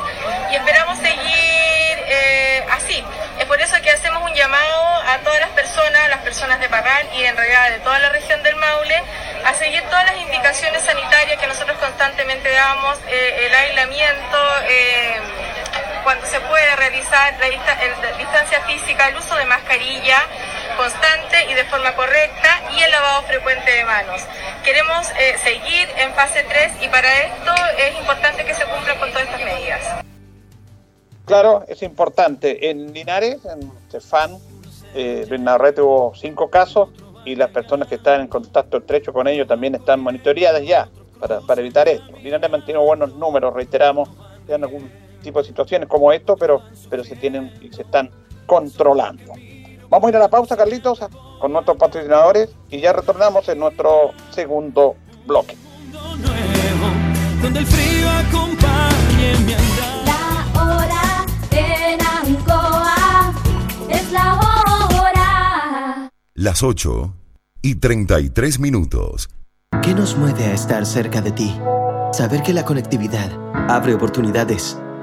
[0.52, 3.02] y esperamos seguir eh, así.
[3.40, 7.08] Es por eso que hacemos un llamado a todas las personas, las personas de Parral
[7.16, 9.02] y en realidad de toda la región del Maule,
[9.46, 14.38] a seguir todas las indicaciones sanitarias que nosotros constantemente damos, eh, el aislamiento
[16.04, 17.48] cuando se puede realizar la
[18.18, 20.18] distancia física, el uso de mascarilla
[20.78, 24.22] constante y de forma correcta y el lavado frecuente de manos.
[24.64, 29.10] Queremos eh, seguir en fase 3 y para esto es importante que se cumplan con
[29.10, 29.82] todas estas medidas.
[31.26, 32.70] Claro, es importante.
[32.70, 34.38] En Linares, en Cefán,
[34.94, 36.90] eh, red tuvo cinco casos
[37.26, 41.42] y las personas que están en contacto estrecho con ellos también están monitoreadas ya para,
[41.42, 42.12] para evitar esto.
[42.18, 44.10] Linares mantiene buenos números, reiteramos,
[44.48, 44.64] en
[45.22, 48.10] tipo de situaciones como esto, pero, pero se tienen y se están
[48.46, 49.34] controlando.
[49.90, 51.00] Vamos a ir a la pausa, Carlitos,
[51.40, 55.58] con nuestros patrocinadores y ya retornamos en nuestro segundo bloque.
[60.06, 63.34] La hora en Ancoa
[63.90, 66.12] es la hora.
[66.36, 67.14] Las 8
[67.62, 69.30] y 33 minutos.
[69.82, 71.60] ¿Qué nos mueve a estar cerca de ti?
[72.14, 73.32] Saber que la conectividad
[73.70, 74.78] abre oportunidades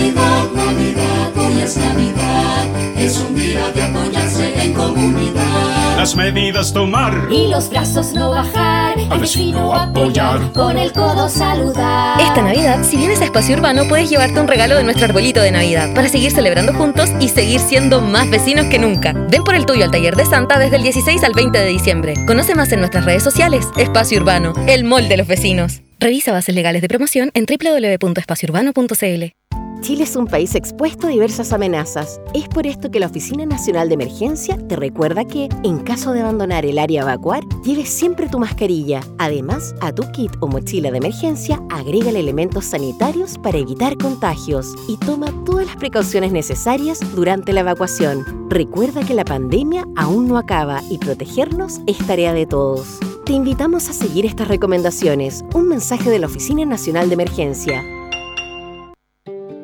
[0.00, 2.96] Navidad, Navidad, hoy es Navidad.
[2.96, 5.96] Es un día de apoyarse en comunidad.
[5.98, 8.98] Las medidas tomar y los brazos no bajar.
[9.10, 10.52] Al vecino apoyar.
[10.52, 12.18] Con el codo saludar.
[12.18, 15.50] Esta Navidad, si vienes a Espacio Urbano, puedes llevarte un regalo de nuestro arbolito de
[15.50, 19.12] Navidad para seguir celebrando juntos y seguir siendo más vecinos que nunca.
[19.12, 22.14] Ven por el tuyo al taller de Santa desde el 16 al 20 de diciembre.
[22.26, 23.66] Conoce más en nuestras redes sociales.
[23.76, 25.82] Espacio Urbano, el mall de los vecinos.
[25.98, 29.39] Revisa bases legales de promoción en www.espaciourbano.cl.
[29.80, 32.20] Chile es un país expuesto a diversas amenazas.
[32.34, 36.20] Es por esto que la Oficina Nacional de Emergencia te recuerda que, en caso de
[36.20, 39.00] abandonar el área a evacuar, lleves siempre tu mascarilla.
[39.18, 44.98] Además, a tu kit o mochila de emergencia, agrega elementos sanitarios para evitar contagios y
[44.98, 48.48] toma todas las precauciones necesarias durante la evacuación.
[48.50, 52.98] Recuerda que la pandemia aún no acaba y protegernos es tarea de todos.
[53.24, 55.42] Te invitamos a seguir estas recomendaciones.
[55.54, 57.99] Un mensaje de la Oficina Nacional de Emergencia.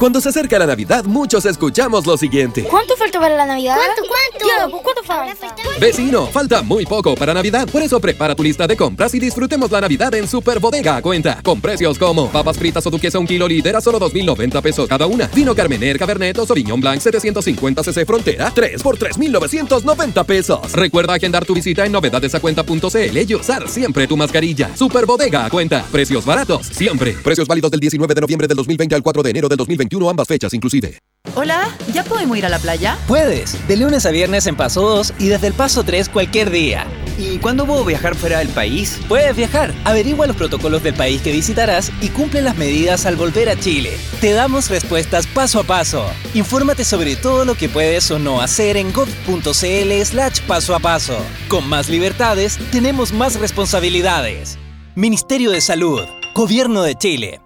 [0.00, 2.64] Cuando se acerca la Navidad, muchos escuchamos lo siguiente.
[2.64, 3.76] ¿Cuánto falta para la Navidad?
[3.76, 4.82] ¿Cuánto, cuánto?
[4.82, 5.54] ¿cuánto falta?
[5.78, 7.68] Vecino, falta muy poco para Navidad.
[7.70, 11.02] Por eso prepara tu lista de compras y disfrutemos la Navidad en Super Bodega a
[11.02, 11.42] cuenta.
[11.42, 15.06] Con precios como papas fritas o duquesa un kilo líder a solo 2.090 pesos cada
[15.06, 15.26] una.
[15.34, 20.72] Vino Carmener, Cabernet o Sauvignon Blanc 750 cc Frontera 3 por 3.990 pesos.
[20.72, 24.74] Recuerda agendar tu visita en novedadesacuenta.cl y usar siempre tu mascarilla.
[24.74, 25.84] Super Bodega a cuenta.
[25.92, 27.12] Precios baratos, siempre.
[27.22, 30.28] Precios válidos del 19 de noviembre del 2020 al 4 de enero del 2021, ambas
[30.28, 30.98] fechas inclusive.
[31.34, 32.98] Hola, ¿ya podemos ir a la playa?
[33.06, 36.86] Puedes, de lunes a viernes en Paso 2 y desde el Paso 3 cualquier día.
[37.18, 38.98] ¿Y cuándo puedo viajar fuera del país?
[39.06, 43.50] Puedes viajar, averigua los protocolos del país que visitarás y cumple las medidas al volver
[43.50, 43.96] a Chile.
[44.20, 46.06] Te damos respuestas paso a paso.
[46.32, 51.18] Infórmate sobre todo lo que puedes o no hacer en gov.cl slash paso a paso.
[51.48, 54.58] Con más libertades, tenemos más responsabilidades.
[54.94, 57.40] Ministerio de Salud, Gobierno de Chile.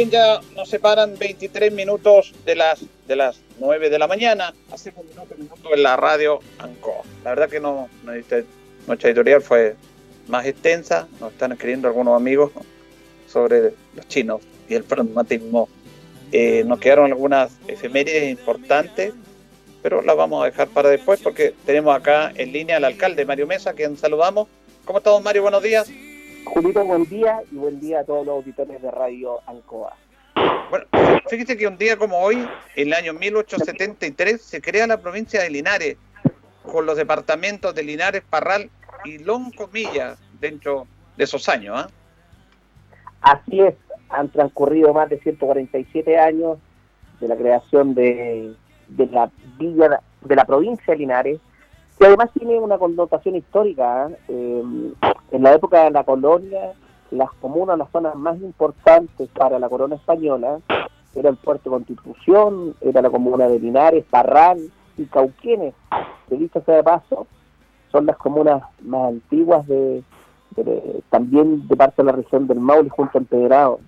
[0.00, 4.54] Bien, ya nos separan 23 minutos de las de las 9 de la mañana.
[4.72, 7.02] Hacemos un minuto, en la radio ANCO.
[7.22, 8.12] La verdad que no, no
[8.86, 9.76] nuestra editorial fue
[10.26, 11.06] más extensa.
[11.20, 12.50] Nos están escribiendo algunos amigos
[13.28, 14.40] sobre los chinos
[14.70, 15.68] y el pragmatismo.
[16.32, 19.12] Eh, nos quedaron algunas efemérides importantes,
[19.82, 23.46] pero las vamos a dejar para después porque tenemos acá en línea al alcalde Mario
[23.46, 24.48] Mesa, quien saludamos.
[24.86, 25.42] ¿Cómo estamos, Mario?
[25.42, 25.90] Buenos días.
[26.52, 29.94] Julito, buen día y buen día a todos los auditores de Radio Ancoa.
[30.68, 30.84] Bueno,
[31.28, 32.36] fíjese que un día como hoy,
[32.74, 35.96] en el año 1873, se crea la provincia de Linares,
[36.64, 38.68] con los departamentos de Linares, Parral
[39.04, 41.76] y Loncomilla dentro de esos años.
[41.78, 41.88] ¿ah?
[43.20, 43.76] Así es,
[44.08, 46.58] han transcurrido más de 147 años
[47.20, 48.56] de la creación de,
[48.88, 51.40] de la villa de la provincia de Linares
[52.00, 54.10] que además tiene una connotación histórica.
[54.28, 54.62] ¿eh?
[55.30, 56.72] En la época de la colonia,
[57.10, 60.60] las comunas, las zonas más importantes para la corona española,
[61.14, 64.58] era el puerto de Constitución, era la comuna de Linares, Parral
[64.96, 65.74] y Cauquenes,
[66.28, 67.26] que dicho sea de paso,
[67.90, 70.02] son las comunas más antiguas de,
[71.10, 73.80] también de parte de la región del Maule junto a Empedrado.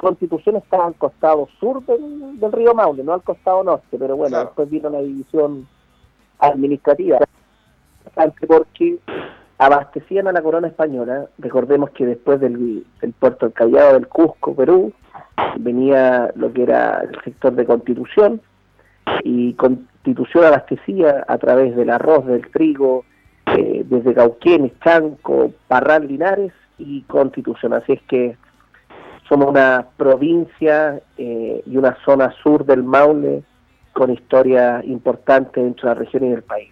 [0.00, 4.68] Constitución está al costado sur del, río Maule, no al costado norte, pero bueno, después
[4.68, 5.68] vino la división
[6.40, 7.20] administrativa
[8.46, 8.98] porque
[9.58, 11.26] abastecían a la corona española.
[11.38, 12.84] Recordemos que después del,
[13.18, 14.92] puerto del Callao del Cusco, Perú,
[15.58, 18.40] venía lo que era el sector de Constitución
[19.22, 23.04] y Constitución abastecía a través del arroz, del trigo,
[23.46, 27.74] eh, desde Cauquenes, Chanco, Parral, Linares y Constitución.
[27.74, 28.36] Así es que
[29.28, 33.42] somos una provincia eh, y una zona sur del Maule
[33.92, 36.70] con historia importante dentro de la región y del país.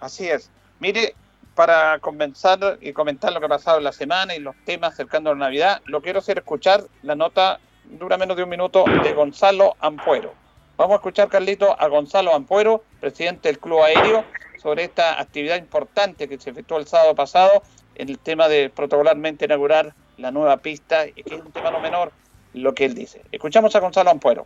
[0.00, 0.50] Así es.
[0.80, 1.14] Mire,
[1.56, 5.30] para comenzar y comentar lo que ha pasado en la semana y los temas cercando
[5.30, 7.58] a la Navidad, lo quiero hacer escuchar la nota,
[7.98, 10.34] dura menos de un minuto, de Gonzalo Ampuero.
[10.76, 14.22] Vamos a escuchar, Carlito, a Gonzalo Ampuero, presidente del Club Aéreo,
[14.62, 17.62] sobre esta actividad importante que se efectuó el sábado pasado
[17.94, 22.12] en el tema de protocolarmente inaugurar la nueva pista, que es un tema no menor
[22.52, 23.22] lo que él dice.
[23.32, 24.44] Escuchamos a Gonzalo Ampuero.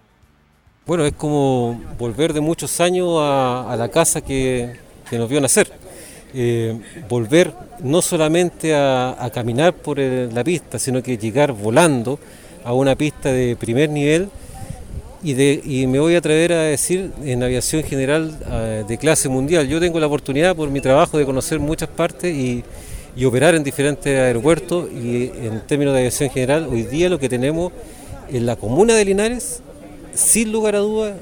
[0.86, 4.78] Bueno, es como volver de muchos años a, la casa que
[5.10, 5.89] nos vio nacer
[6.34, 6.78] eh,
[7.08, 7.52] volver
[7.82, 12.18] no solamente a, caminar por la pista, sino que llegar volando
[12.64, 14.28] a una pista de primer nivel
[15.22, 19.68] y, me voy a atrever a decir en aviación general eh, de clase mundial.
[19.68, 22.64] Yo tengo la oportunidad por mi trabajo de conocer muchas partes y,
[23.16, 27.28] y operar en diferentes aeropuertos y en términos de aviación general, hoy día lo que
[27.28, 27.72] tenemos
[28.30, 29.62] en la comuna de Linares,
[30.14, 31.16] sin lugar a dudas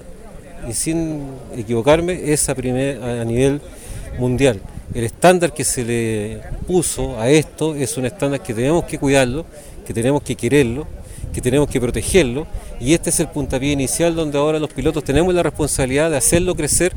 [0.68, 1.22] y sin
[1.56, 3.60] equivocarme, es a, primer, a nivel
[4.18, 4.60] mundial
[4.94, 9.44] el estándar que se le puso a esto es un estándar que tenemos que cuidarlo,
[9.86, 10.86] que tenemos que quererlo,
[11.32, 12.46] que tenemos que protegerlo
[12.80, 16.54] y este es el puntapié inicial donde ahora los pilotos tenemos la responsabilidad de hacerlo
[16.54, 16.92] crecer,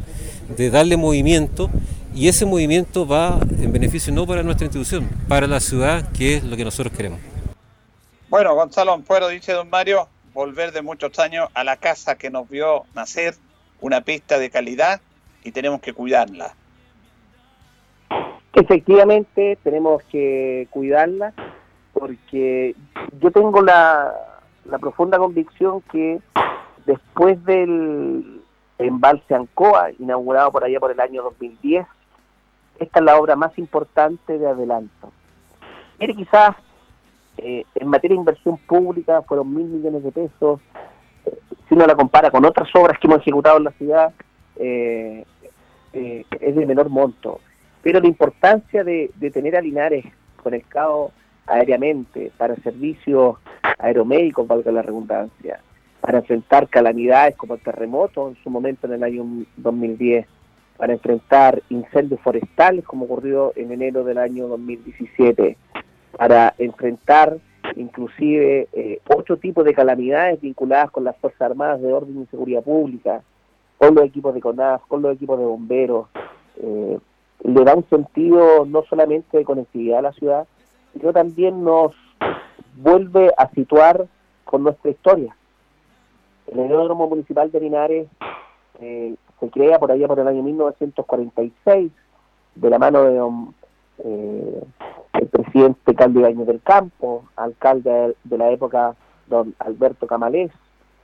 [0.58, 1.70] de darle movimiento
[2.14, 6.44] y ese movimiento va en beneficio no para nuestra institución, para la ciudad, que es
[6.44, 7.20] lo que nosotros queremos.
[8.30, 12.50] Bueno, Gonzalo Ampuero dice don Mario, volver de muchos años a la casa que nos
[12.50, 13.36] vio nacer,
[13.82, 15.02] una pista de calidad
[15.44, 16.56] y tenemos que cuidarla.
[18.54, 21.34] Efectivamente, tenemos que cuidarla
[21.94, 22.76] porque
[23.20, 24.14] yo tengo la,
[24.80, 26.20] profunda convicción que
[26.86, 28.42] después del
[28.78, 31.86] embalse Ancoa, inaugurado por allá por el año 2010,
[32.80, 35.12] esta es la obra más importante de adelanto.
[36.00, 36.56] Mire, quizás
[37.38, 40.60] eh, en materia de inversión pública fueron mil millones de pesos,
[41.70, 44.14] si uno la compara con otras obras que hemos ejecutado en la ciudad,
[44.58, 45.26] eh,
[45.94, 47.40] eh, es de menor monto
[47.82, 50.06] Pero la importancia de, tener a Linares
[50.42, 51.12] conectado
[51.48, 53.38] aéreamente para servicios
[53.80, 55.60] aeromédicos, valga la redundancia,
[56.00, 59.26] para enfrentar calamidades como el terremoto en su momento en el año
[59.58, 60.28] 2010,
[60.78, 65.58] para enfrentar incendios forestales como ocurrió en enero del año 2017,
[66.18, 67.38] para enfrentar
[67.76, 72.64] inclusive eh, ocho tipos de calamidades vinculadas con las Fuerzas Armadas de Orden y Seguridad
[72.64, 73.22] Pública,
[73.78, 76.08] con los equipos de CONAF, con los equipos de bomberos,
[76.58, 77.00] eh,
[77.44, 80.48] le da un sentido no solamente de conectividad a la ciudad,
[80.94, 81.94] sino también nos
[82.76, 84.08] vuelve a situar
[84.46, 85.36] con nuestra historia.
[86.48, 88.08] El aeródromo municipal de Linares
[88.80, 91.92] eh, se crea por allá por el año 1946
[92.56, 93.56] de la mano de don,
[94.00, 94.64] eh,
[95.14, 98.96] el presidente Calde del Campo, alcalde de la época
[99.28, 100.52] don Alberto Camalés,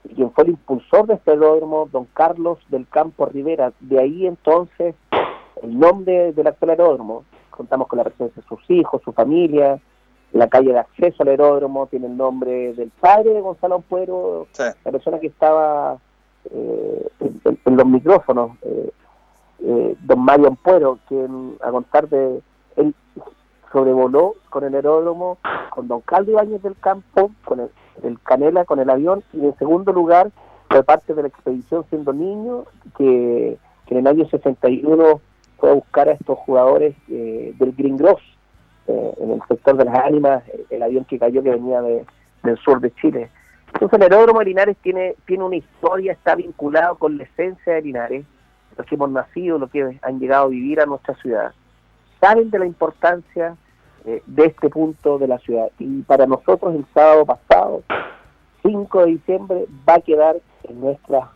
[0.04, 3.72] y quien fue el impulsor de este aeródromo, don Carlos del Campo Rivera.
[3.80, 4.94] De ahí entonces
[5.62, 7.24] el nombre del actual aeródromo.
[7.50, 9.80] Contamos con la presencia de sus hijos, su familia,
[10.32, 14.92] la calle de acceso al aeródromo tiene el nombre del padre de Gonzalo Ampuero, la
[14.92, 15.98] persona que estaba
[16.50, 17.08] eh,
[17.64, 18.90] en, los micrófonos, eh,
[19.60, 22.42] eh, don Mario Ampuero, quien a contar de
[22.76, 22.94] él
[23.72, 25.38] sobrevoló con el aeródromo
[25.70, 27.70] con don Caldo Ibáñez del Campo, con el,
[28.02, 30.30] el, Canela, con el avión, y en segundo lugar
[30.68, 32.64] fue parte de la expedición siendo niño,
[32.96, 35.20] que, que en el año 61
[35.58, 38.22] fue a buscar a estos jugadores del Green Gross,
[38.88, 42.06] eh, en el sector de las ánimas, el avión que cayó que venía de,
[42.42, 43.28] del sur de Chile.
[43.74, 47.82] Entonces el aeródromo de Linares tiene, tiene una historia, está vinculado con la esencia de
[47.82, 48.24] Linares,
[48.78, 51.52] los que hemos nacido, los que han llegado a vivir a nuestra ciudad,
[52.18, 53.56] saben de la importancia
[54.06, 55.70] eh, de este punto de la ciudad.
[55.78, 57.82] Y para nosotros el sábado pasado,
[58.62, 61.30] 5 de diciembre, va a quedar en nuestra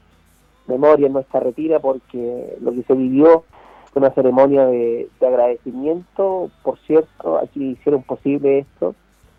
[0.67, 3.45] memoria, en nuestra retira, porque lo que se vivió
[3.95, 8.95] una ceremonia de, agradecimiento, por cierto, aquí hicieron posible esto,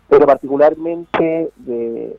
[0.08, 2.16] pero particularmente de,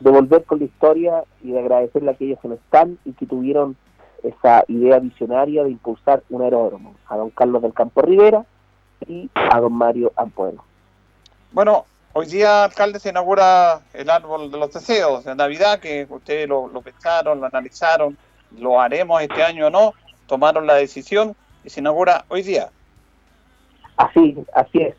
[0.00, 3.76] volver con la historia y de agradecerle a aquellos que no están y que tuvieron
[4.22, 8.44] esa idea visionaria de impulsar un aeródromo, a don Carlos del Campo Rivera
[9.06, 10.64] y a don Mario Ampuero.
[11.52, 16.48] Bueno, hoy día, alcalde, se inaugura el árbol de los deseos de Navidad, que ustedes
[16.48, 18.18] lo, lo lo analizaron,
[18.58, 19.92] lo haremos este año o no,
[20.26, 21.36] tomaron la decisión
[21.68, 22.70] se inaugura hoy día.
[23.96, 24.94] Así, así es.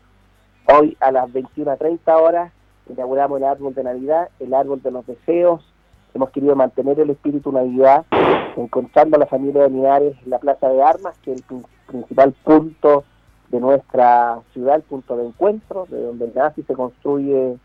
[0.66, 2.52] Hoy a las 21.30 horas
[2.88, 5.62] inauguramos el árbol de Navidad, el árbol de los deseos.
[6.14, 8.04] Hemos querido mantener el espíritu Navidad,
[8.56, 12.32] encontrando a la familia de Linares en la Plaza de Armas, que es el principal
[12.44, 13.04] punto
[13.48, 17.56] de nuestra ciudad, el punto de encuentro, de donde el nazi se construye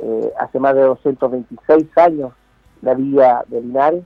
[0.00, 2.32] eh, hace más de 226 años
[2.82, 4.04] la vía de Linares.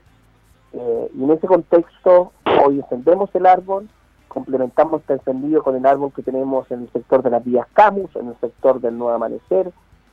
[0.72, 2.32] Eh, y en ese contexto,
[2.64, 3.89] hoy encendemos el árbol,
[4.28, 8.14] complementamos este encendido con el árbol que tenemos en el sector de las vías Camus,
[8.16, 9.72] en el sector del Nuevo Amanecer,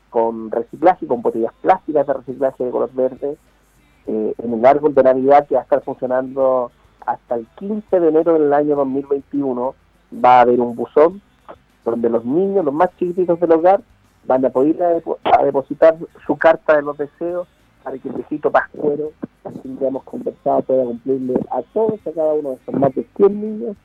[0.10, 3.38] con reciclaje, con botellas plásticas de reciclaje de color verde,
[4.06, 6.72] eh, en el árbol de Navidad que va a estar funcionando
[7.06, 9.76] hasta el 15 de enero del año 2021,
[10.24, 11.22] va a haber un buzón
[11.84, 13.82] donde los niños, los más chiquititos del hogar,
[14.26, 14.82] van a poder
[15.24, 17.48] a depositar su carta de los deseos
[17.84, 19.12] para que el viejito pascuero,
[19.44, 23.42] que hemos conversado, pueda cumplirle a todos, a cada uno de esos más de 100
[23.42, 23.78] niños,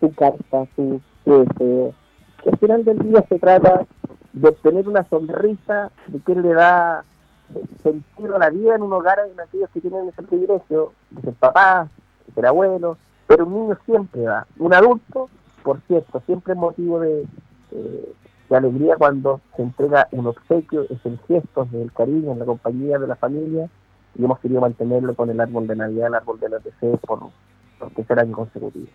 [0.00, 1.00] su carta, su.
[1.24, 3.86] Que al final del día se trata
[4.32, 7.04] de obtener una sonrisa, de que le da
[7.82, 11.34] sentido a la vida en un hogar en aquellos que tienen ese privilegio, de ser
[11.34, 11.88] papá,
[12.26, 14.46] de ser abuelo, pero un niño siempre da.
[14.58, 15.28] Un adulto,
[15.62, 17.26] por cierto, siempre es motivo de,
[18.52, 22.98] de alegría cuando se entrega un obsequio, es el gesto del cariño, en la compañía
[22.98, 23.68] de la familia,
[24.14, 27.30] y hemos querido mantenerlo con el árbol de Navidad, el árbol de los deseos por,
[27.78, 28.88] por tercer año consecutivo.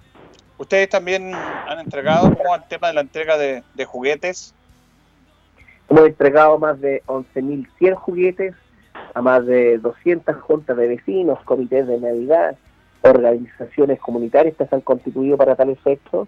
[0.60, 4.54] ¿Ustedes también han entregado como el tema de la entrega de, de juguetes?
[5.90, 8.54] Hemos entregado más de 11.100 juguetes
[9.16, 12.56] a más de 200 juntas de vecinos, comités de Navidad,
[13.02, 16.28] organizaciones comunitarias que se han constituido para tal efecto.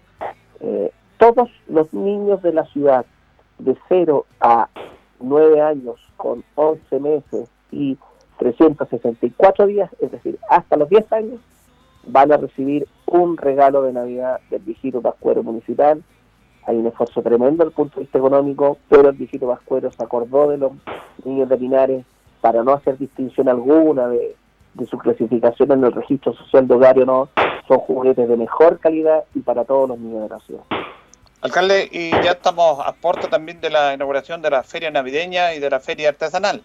[0.60, 3.06] Eh, todos los niños de la ciudad
[3.60, 4.68] de 0 a
[5.20, 7.96] 9 años con 11 meses y
[8.38, 11.40] 364 días, es decir, hasta los 10 años,
[12.06, 16.02] van a recibir un regalo de Navidad del viejito Pascuero Municipal.
[16.66, 20.02] Hay un esfuerzo tremendo desde el punto de vista económico, pero el viejito Pascuero se
[20.02, 20.72] acordó de los
[21.24, 22.06] niños de Linares
[22.40, 24.34] para no hacer distinción alguna de,
[24.74, 27.28] de su clasificación en el registro social de hogar o no.
[27.68, 30.62] Son juguetes de mejor calidad y para todos los niños de la ciudad.
[31.42, 35.58] Alcalde, y ya estamos a puerta también de la inauguración de la feria navideña y
[35.58, 36.62] de la feria artesanal.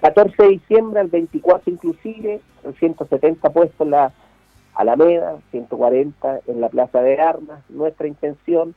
[0.00, 2.40] 14 de diciembre al 24 inclusive,
[2.78, 4.12] 170 puestos la,
[4.74, 7.60] Alameda, 140 en la Plaza de Armas.
[7.68, 8.74] Nuestra intención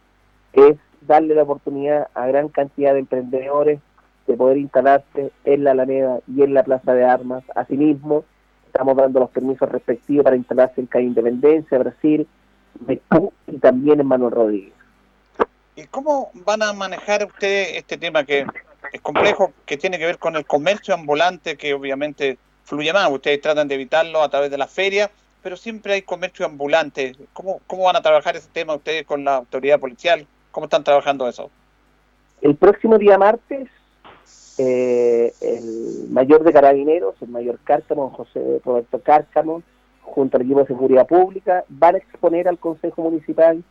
[0.53, 3.79] es darle la oportunidad a gran cantidad de emprendedores
[4.27, 7.43] de poder instalarse en la Alameda y en la Plaza de Armas.
[7.55, 8.23] Asimismo,
[8.65, 12.27] estamos dando los permisos respectivos para instalarse en Calle Independencia, Brasil,
[12.85, 14.73] Mecú y también en Manuel Rodríguez.
[15.75, 18.45] ¿Y cómo van a manejar ustedes este tema que
[18.91, 23.09] es complejo, que tiene que ver con el comercio ambulante, que obviamente fluye más?
[23.11, 25.09] Ustedes tratan de evitarlo a través de la feria,
[25.41, 27.15] pero siempre hay comercio ambulante.
[27.33, 30.27] ¿Cómo, cómo van a trabajar ese tema ustedes con la autoridad policial?
[30.51, 31.49] ¿Cómo están trabajando eso?
[32.41, 33.69] El próximo día martes,
[34.59, 39.63] eh, el mayor de carabineros, el mayor Cárcamo, José Roberto Cárcamo,
[40.13, 43.63] junto al equipo de seguridad pública, van a exponer al Consejo Municipal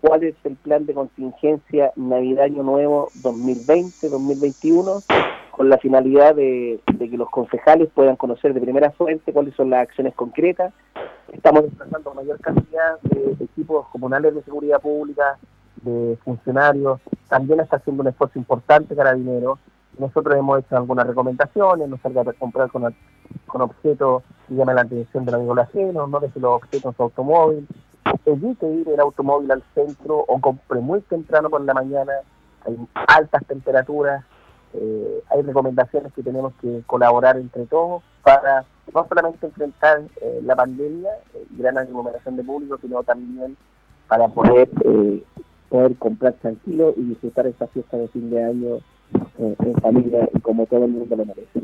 [0.00, 5.04] cuál es el plan de contingencia Navidad-Año Nuevo 2020-2021,
[5.50, 9.68] con la finalidad de, de, que los concejales puedan conocer de primera fuente cuáles son
[9.68, 10.72] las acciones concretas.
[11.32, 15.36] Estamos desplazando mayor cantidad de equipos comunales de seguridad pública,
[15.82, 16.98] de funcionarios,
[17.28, 19.58] también está haciendo un esfuerzo importante Carabineros.
[19.98, 22.94] Nosotros hemos hecho algunas recomendaciones, no salga a comprar con,
[23.46, 27.68] con objetos que llamen la atención de la violación, no deje los objetos en automóvil,
[28.24, 32.12] evite ir el automóvil al centro o compre muy temprano por la mañana,
[32.64, 34.24] hay altas temperaturas,
[34.74, 38.64] eh, hay recomendaciones que tenemos que colaborar entre todos para
[38.94, 43.56] no solamente enfrentar eh, la pandemia eh, y gran aglomeración de público, sino también
[44.08, 44.68] para poder
[45.68, 48.78] poder comprar tranquilo y disfrutar esta fiesta de fin de año
[49.38, 51.60] en familia y como todo el mundo lo merece.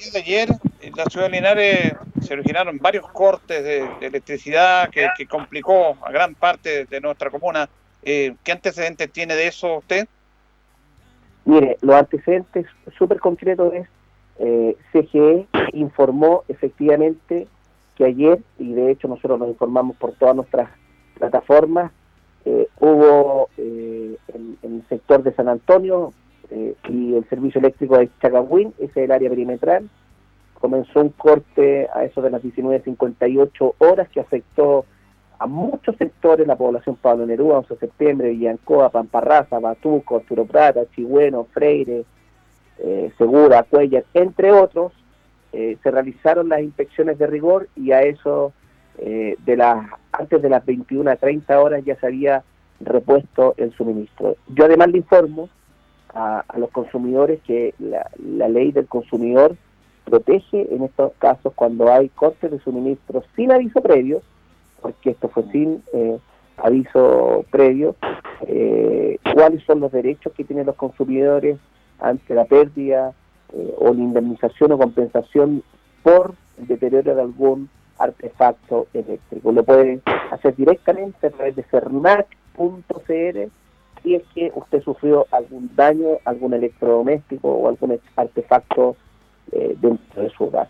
[0.00, 0.48] De ayer,
[0.80, 6.10] en la ciudad de Linares se originaron varios cortes de, electricidad que, que, complicó a
[6.10, 7.68] gran parte de nuestra comuna.
[8.02, 10.08] Eh, ¿Qué antecedentes tiene de eso usted?
[11.44, 13.88] Mire, los antecedentes súper concretos es
[14.38, 17.46] eh, CGE informó efectivamente
[17.94, 20.70] que ayer, y de hecho nosotros nos informamos por todas nuestras
[21.18, 21.92] plataformas,
[22.46, 26.14] eh, hubo eh, en, en, el sector de San Antonio
[26.50, 29.88] eh, y el servicio eléctrico de Chacagüín, ese es el área perimetral,
[30.54, 34.84] comenzó un corte a eso de las 19.58 horas que afectó
[35.38, 40.82] a muchos sectores, la población Pablo Neruda, 11 de septiembre, Villancoa, Pamparraza, Batuco, Arturo Prata,
[40.94, 42.04] Chigüeno, Freire,
[42.78, 44.92] eh, Segura, Cuellar, entre otros,
[45.52, 48.52] eh, se realizaron las inspecciones de rigor y a eso
[48.98, 52.44] eh, de las antes de las 21 a 30 horas ya se había
[52.80, 54.36] repuesto el suministro.
[54.48, 55.48] Yo además le informo
[56.14, 59.56] a, a los consumidores que la, la, ley del consumidor
[60.04, 64.22] protege en estos casos cuando hay cortes de suministro sin aviso previo,
[64.80, 66.18] porque esto fue sin eh,
[66.56, 67.96] aviso previo,
[68.46, 71.58] eh, cuáles son los derechos que tienen los consumidores
[72.00, 73.12] ante la pérdida
[73.52, 75.62] eh, o la indemnización o compensación
[76.02, 79.52] por el deterioro de algún artefacto eléctrico.
[79.52, 80.00] Lo puede
[80.30, 83.50] hacer directamente a través de cernac.cr
[84.02, 88.96] si es que usted sufrió algún daño, algún electrodoméstico o algún artefacto
[89.52, 90.68] eh, dentro de su hogar.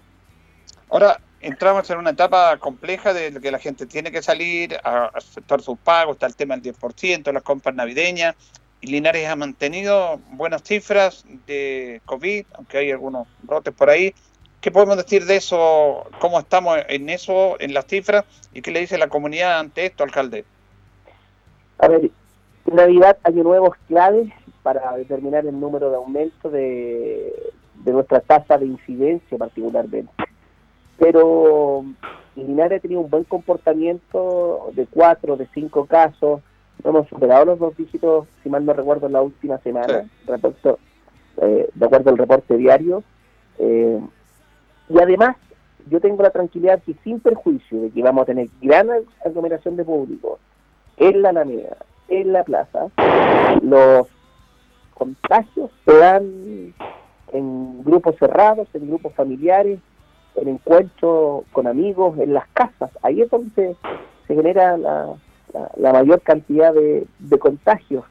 [0.90, 5.60] Ahora entramos en una etapa compleja de que la gente tiene que salir a aceptar
[5.60, 8.34] sus pagos, está el tema del 10%, las compras navideñas,
[8.80, 14.14] y Linares ha mantenido buenas cifras de COVID, aunque hay algunos brotes por ahí.
[14.60, 16.06] ¿Qué podemos decir de eso?
[16.18, 18.24] ¿Cómo estamos en eso, en las cifras?
[18.52, 20.44] ¿Y qué le dice la comunidad ante esto, alcalde?
[21.78, 22.10] A ver,
[22.70, 27.32] Navidad, Año Nuevo es clave para determinar el número de aumento de,
[27.84, 30.12] de nuestra tasa de incidencia particularmente.
[30.98, 31.84] Pero
[32.36, 36.42] Linares ha tenido un buen comportamiento de cuatro, de cinco casos.
[36.84, 40.10] No hemos superado los dos dígitos, si mal no recuerdo, en la última semana, sí.
[40.26, 40.78] reporto,
[41.42, 43.02] eh, de acuerdo al reporte diario.
[43.58, 44.00] Eh,
[44.88, 45.36] y además,
[45.88, 48.88] yo tengo la tranquilidad que sin perjuicio de que vamos a tener gran
[49.24, 50.38] aglomeración de público
[50.96, 51.76] en la Alameda,
[52.10, 52.88] en la plaza,
[53.62, 54.08] los
[54.94, 56.74] contagios se dan
[57.32, 59.78] en grupos cerrados, en grupos familiares,
[60.34, 62.90] en encuentros con amigos, en las casas.
[63.02, 63.76] Ahí es donde
[64.26, 65.14] se, genera la,
[65.54, 68.04] la, la, mayor cantidad de, de contagios.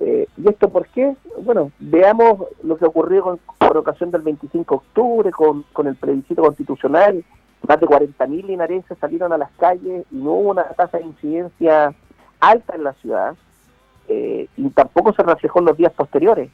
[0.00, 1.14] Eh, ¿Y esto por qué?
[1.42, 5.96] Bueno, veamos lo que ocurrió con, por ocasión del 25 de octubre, con, con el
[5.96, 7.24] plebiscito constitucional.
[7.68, 11.94] Más de 40.000 linarenses salieron a las calles y no hubo una tasa de incidencia
[12.42, 13.36] alta en la ciudad
[14.08, 16.50] eh, y tampoco se reflejó en los días posteriores.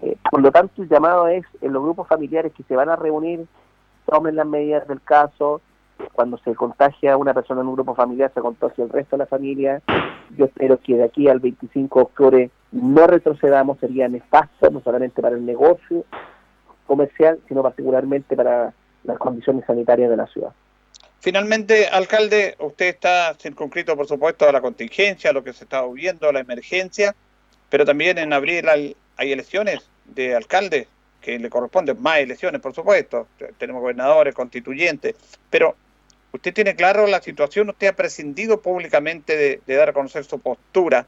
[0.00, 2.96] Eh, por lo tanto, el llamado es en los grupos familiares que se van a
[2.96, 3.46] reunir,
[4.06, 5.60] tomen las medidas del caso.
[6.12, 9.26] Cuando se contagia una persona en un grupo familiar, se contagia el resto de la
[9.26, 9.82] familia.
[10.36, 15.20] Yo espero que de aquí al 25 de octubre no retrocedamos, sería nefasto, no solamente
[15.20, 16.04] para el negocio
[16.86, 18.72] comercial, sino particularmente para
[19.04, 20.52] las condiciones sanitarias de la ciudad.
[21.24, 25.82] Finalmente, alcalde, usted está circunscrito, por supuesto, a la contingencia, a lo que se está
[25.86, 27.16] viviendo, a la emergencia,
[27.70, 30.86] pero también en abril hay, elecciones de alcalde
[31.22, 33.26] que le corresponden, más elecciones, por supuesto.
[33.56, 35.14] Tenemos gobernadores, constituyentes,
[35.48, 35.74] pero
[36.30, 40.38] usted tiene claro la situación, usted ha prescindido públicamente de, de dar a conocer su
[40.40, 41.06] postura,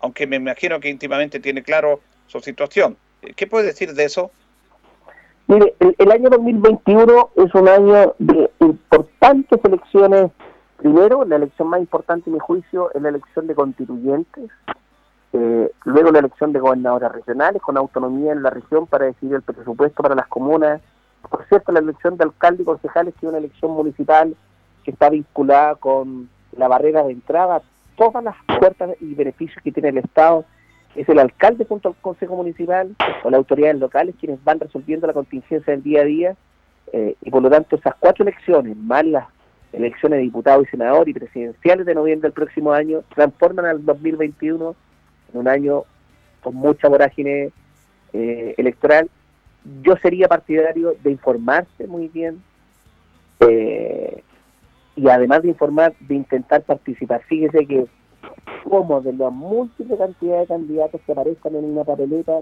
[0.00, 2.96] aunque me imagino que íntimamente tiene claro su situación.
[3.36, 4.32] ¿Qué puede decir de eso?
[5.48, 10.30] Mire, el, el año 2021 es un año de importantes elecciones.
[10.76, 14.50] Primero, la elección más importante, en mi juicio, es la elección de constituyentes.
[15.32, 19.42] Eh, luego, la elección de gobernadores regionales con autonomía en la región para decidir el
[19.42, 20.82] presupuesto para las comunas.
[21.30, 24.36] Por cierto, la elección de alcalde y concejales, que es una elección municipal
[24.84, 26.28] que está vinculada con
[26.58, 27.62] la barrera de entrada,
[27.96, 30.44] todas las puertas y beneficios que tiene el Estado
[30.98, 35.12] es el alcalde junto al Consejo Municipal o las autoridades locales quienes van resolviendo la
[35.12, 36.36] contingencia del día a día
[36.92, 39.26] eh, y por lo tanto esas cuatro elecciones, más las
[39.72, 44.74] elecciones de diputados y senadores y presidenciales de noviembre del próximo año, transforman al 2021
[45.32, 45.84] en un año
[46.42, 47.52] con mucha vorágine
[48.12, 49.08] eh, electoral.
[49.82, 52.42] Yo sería partidario de informarse muy bien
[53.40, 54.22] eh,
[54.96, 57.22] y además de informar, de intentar participar.
[57.28, 57.86] Fíjese que
[58.68, 62.40] como de la múltiple cantidad de candidatos que aparezcan en una papeleta,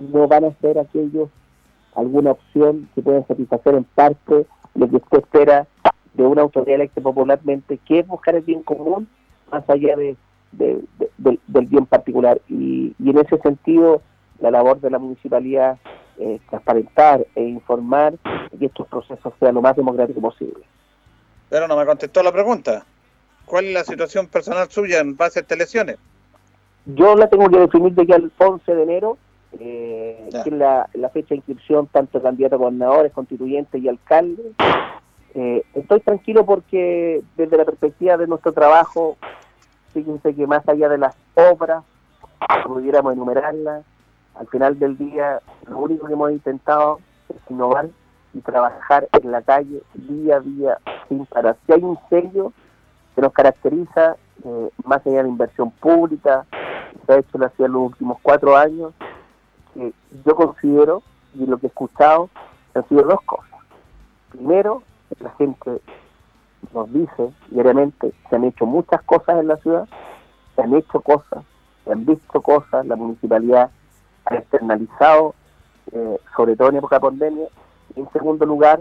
[0.00, 1.28] no van a ser aquellos
[1.94, 5.66] alguna opción que pueda satisfacer en parte lo que usted espera
[6.14, 9.08] de una autoridad electa popularmente, que es buscar el bien común
[9.50, 10.16] más allá de,
[10.52, 10.82] de-
[11.18, 12.40] de- del, bien particular.
[12.48, 14.00] Y, y en ese sentido,
[14.40, 15.78] la labor de la municipalidad
[16.18, 18.14] es transparentar e informar
[18.58, 20.64] que estos procesos sean lo más democráticos posible.
[21.50, 22.84] Pero no me contestó la pregunta.
[23.46, 25.96] ¿Cuál es la situación personal suya en base a estas elecciones?
[26.86, 29.18] Yo la tengo que definir de aquí al 11 de enero,
[29.58, 33.88] eh, que es la, la fecha de inscripción tanto de candidatos a gobernadores, constituyentes y
[33.88, 34.46] alcaldes.
[35.34, 39.16] Eh, estoy tranquilo porque desde la perspectiva de nuestro trabajo,
[39.92, 41.84] fíjense que más allá de las obras,
[42.64, 43.84] pudiéramos enumerarlas,
[44.34, 47.88] al final del día lo único que hemos intentado es innovar
[48.34, 50.78] y trabajar en la calle día a día
[51.08, 51.56] sin parar.
[51.66, 52.52] Si hay un sello
[53.14, 57.72] que nos caracteriza, eh, más allá de la inversión pública, que se ha hecho en
[57.72, 58.92] los últimos cuatro años,
[59.74, 59.92] que
[60.24, 61.02] yo considero,
[61.34, 62.28] y lo que he escuchado,
[62.74, 63.60] han sido dos cosas.
[64.30, 64.82] Primero,
[65.20, 65.80] la gente
[66.72, 69.88] nos dice diariamente, se han hecho muchas cosas en la ciudad,
[70.54, 71.44] se han hecho cosas,
[71.84, 73.70] se han visto cosas, la municipalidad
[74.24, 75.34] ha externalizado,
[75.92, 77.48] eh, sobre todo en época de pandemia.
[77.96, 78.80] Y en segundo lugar,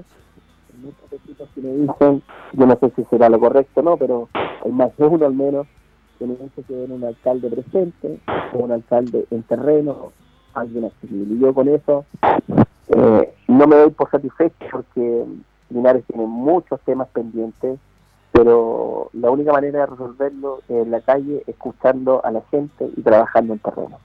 [0.81, 2.23] muchos vecinos que me dicen,
[2.53, 4.29] yo no sé si será lo correcto o no, pero
[4.63, 5.67] hay más de uno al menos
[6.19, 8.19] que me dice que ven un alcalde presente,
[8.53, 10.11] o un alcalde en terreno,
[10.53, 11.33] alguien accesible.
[11.33, 12.05] Y yo con eso
[12.87, 15.25] eh, no me doy por satisfecho porque
[15.69, 17.79] Linares tiene muchos temas pendientes,
[18.31, 23.01] pero la única manera de resolverlo es en la calle, escuchando a la gente y
[23.01, 23.99] trabajando en terreno.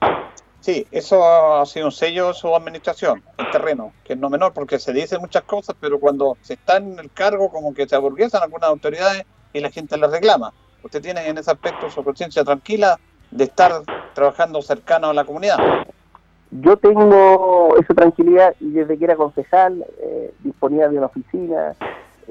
[0.67, 4.79] Sí, eso ha sido un sello su administración, el terreno, que es no menor porque
[4.79, 8.43] se dicen muchas cosas, pero cuando se está en el cargo como que se aburguesan
[8.43, 10.51] algunas autoridades y la gente les reclama.
[10.83, 12.99] Usted tiene en ese aspecto su conciencia tranquila
[13.31, 13.81] de estar
[14.13, 15.55] trabajando cercano a la comunidad.
[16.51, 21.77] Yo tengo esa tranquilidad y desde que era concejal eh, disponía de una oficina.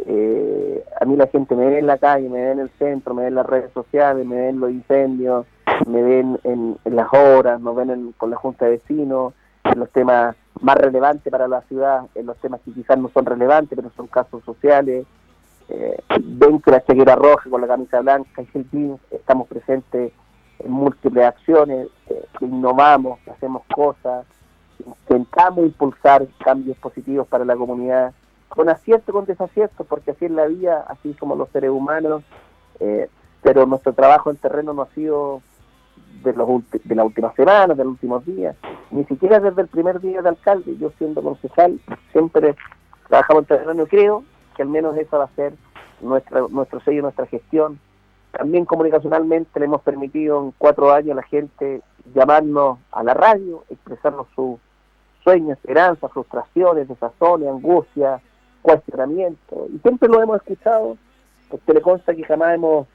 [0.04, 3.14] Eh, a mí la gente me ve en la calle, me ve en el centro,
[3.14, 5.46] me ve en las redes sociales, me ve en los incendios,
[5.86, 9.32] me ven en, las horas, nos ven en- con la Junta de Vecinos,
[9.64, 13.26] en los temas más relevantes para la ciudad, en los temas que quizás no son
[13.26, 15.06] relevantes, pero son casos sociales.
[15.68, 20.12] Eh, ven que la chaquera roja con la camisa blanca y el jeans, estamos presentes
[20.60, 24.24] en múltiples acciones, eh, innovamos, hacemos cosas,
[24.86, 28.12] intentamos impulsar cambios positivos para la comunidad,
[28.48, 32.22] con acierto, con desacierto, porque así es la vida, así somos los seres humanos,
[32.80, 33.08] eh,
[33.42, 35.42] pero nuestro trabajo en terreno no ha sido
[36.22, 36.48] de, los
[36.84, 38.56] de las últimas semanas, de los últimos días,
[38.90, 41.80] ni siquiera desde el primer día de alcalde, yo siendo concejal,
[42.12, 42.56] siempre
[43.08, 44.24] trabajamos en terreno creo
[44.56, 45.54] que al menos esa va a ser
[46.00, 47.78] nuestra, nuestro sello, nuestra gestión,
[48.32, 51.82] también comunicacionalmente le hemos permitido en cuatro años a la gente
[52.14, 54.58] llamarnos a la radio, expresarnos sus
[55.24, 58.20] sueños, esperanzas, frustraciones, desazones, angustias,
[58.66, 59.70] cuestionamientos.
[59.72, 60.98] Y siempre lo hemos escuchado,
[61.48, 62.88] porque le consta que jamás hemos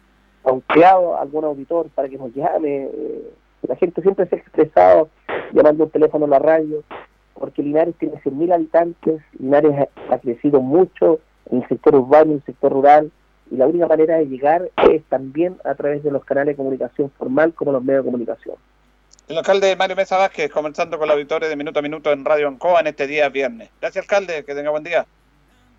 [0.43, 2.89] austeado a algún auditor para que nos llame.
[2.93, 3.33] eh,
[3.67, 5.09] La gente siempre se ha expresado
[5.53, 6.83] llamando un teléfono a la radio,
[7.35, 11.19] porque Linares tiene 100.000 habitantes, Linares ha, ha crecido mucho
[11.49, 13.09] en el sector urbano en el sector rural,
[13.49, 17.11] y la única manera de llegar es también a través de los canales de comunicación
[17.17, 18.55] formal como los medios de comunicación.
[19.27, 22.49] El alcalde Mario Mesa Vázquez conversando con los auditores de Minuto a Minuto en Radio
[22.49, 23.69] Ancoa en este día viernes.
[23.79, 25.05] Gracias, alcalde, que tenga buen día.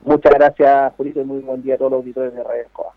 [0.03, 2.93] Muchas gracias, Julito, y muy buen día a todos los auditores de Radio Escoba.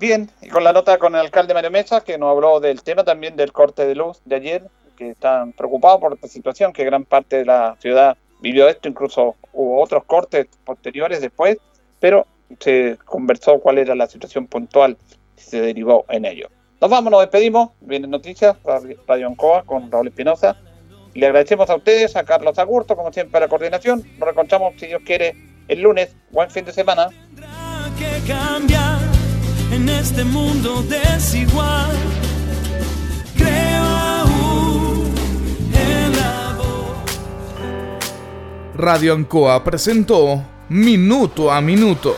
[0.00, 3.04] Bien, y con la nota con el alcalde Mario Mesa, que nos habló del tema
[3.04, 4.62] también del corte de luz de ayer,
[4.96, 9.36] que están preocupados por esta situación, que gran parte de la ciudad vivió esto, incluso
[9.52, 11.58] hubo otros cortes posteriores después,
[12.00, 12.26] pero
[12.60, 14.96] se conversó cuál era la situación puntual
[15.36, 16.48] y se derivó en ello.
[16.80, 20.56] Nos vamos, nos despedimos, vienen noticias, Radio Ancoa con Raúl Espinosa.
[21.14, 24.04] Le agradecemos a ustedes, a Carlos Agurto, como siempre, la coordinación.
[24.18, 25.34] Nos reconchamos, si Dios quiere,
[25.68, 26.16] el lunes.
[26.30, 27.08] Buen fin de semana.
[27.98, 29.00] que cambiar
[29.72, 31.96] en este mundo desigual.
[33.36, 35.14] Creo aún
[35.72, 36.56] en la
[38.74, 42.16] Radio Ancoa presentó Minuto a Minuto.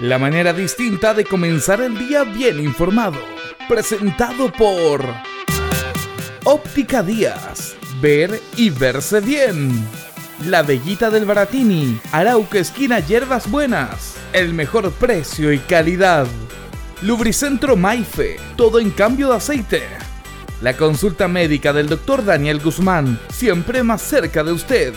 [0.00, 3.20] La manera distinta de comenzar el día bien informado.
[3.68, 5.04] Presentado por
[6.44, 7.76] Óptica Díaz.
[8.00, 9.86] Ver y verse bien.
[10.42, 12.00] La Bellita del Baratini.
[12.10, 14.16] Arauca Esquina Hierbas Buenas.
[14.32, 16.26] El mejor precio y calidad.
[17.02, 18.36] Lubricentro Maife.
[18.56, 19.82] Todo en cambio de aceite.
[20.60, 22.24] La consulta médica del Dr.
[22.24, 23.18] Daniel Guzmán.
[23.32, 24.92] Siempre más cerca de usted.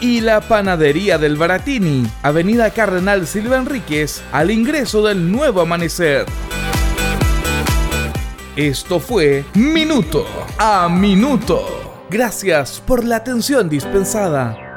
[0.00, 2.06] Y la panadería del Baratini.
[2.22, 4.22] Avenida Cardenal Silva Enríquez.
[4.32, 6.24] Al ingreso del nuevo amanecer.
[8.56, 10.26] Esto fue Minuto
[10.58, 12.06] a Minuto.
[12.10, 14.67] Gracias por la atención dispensada.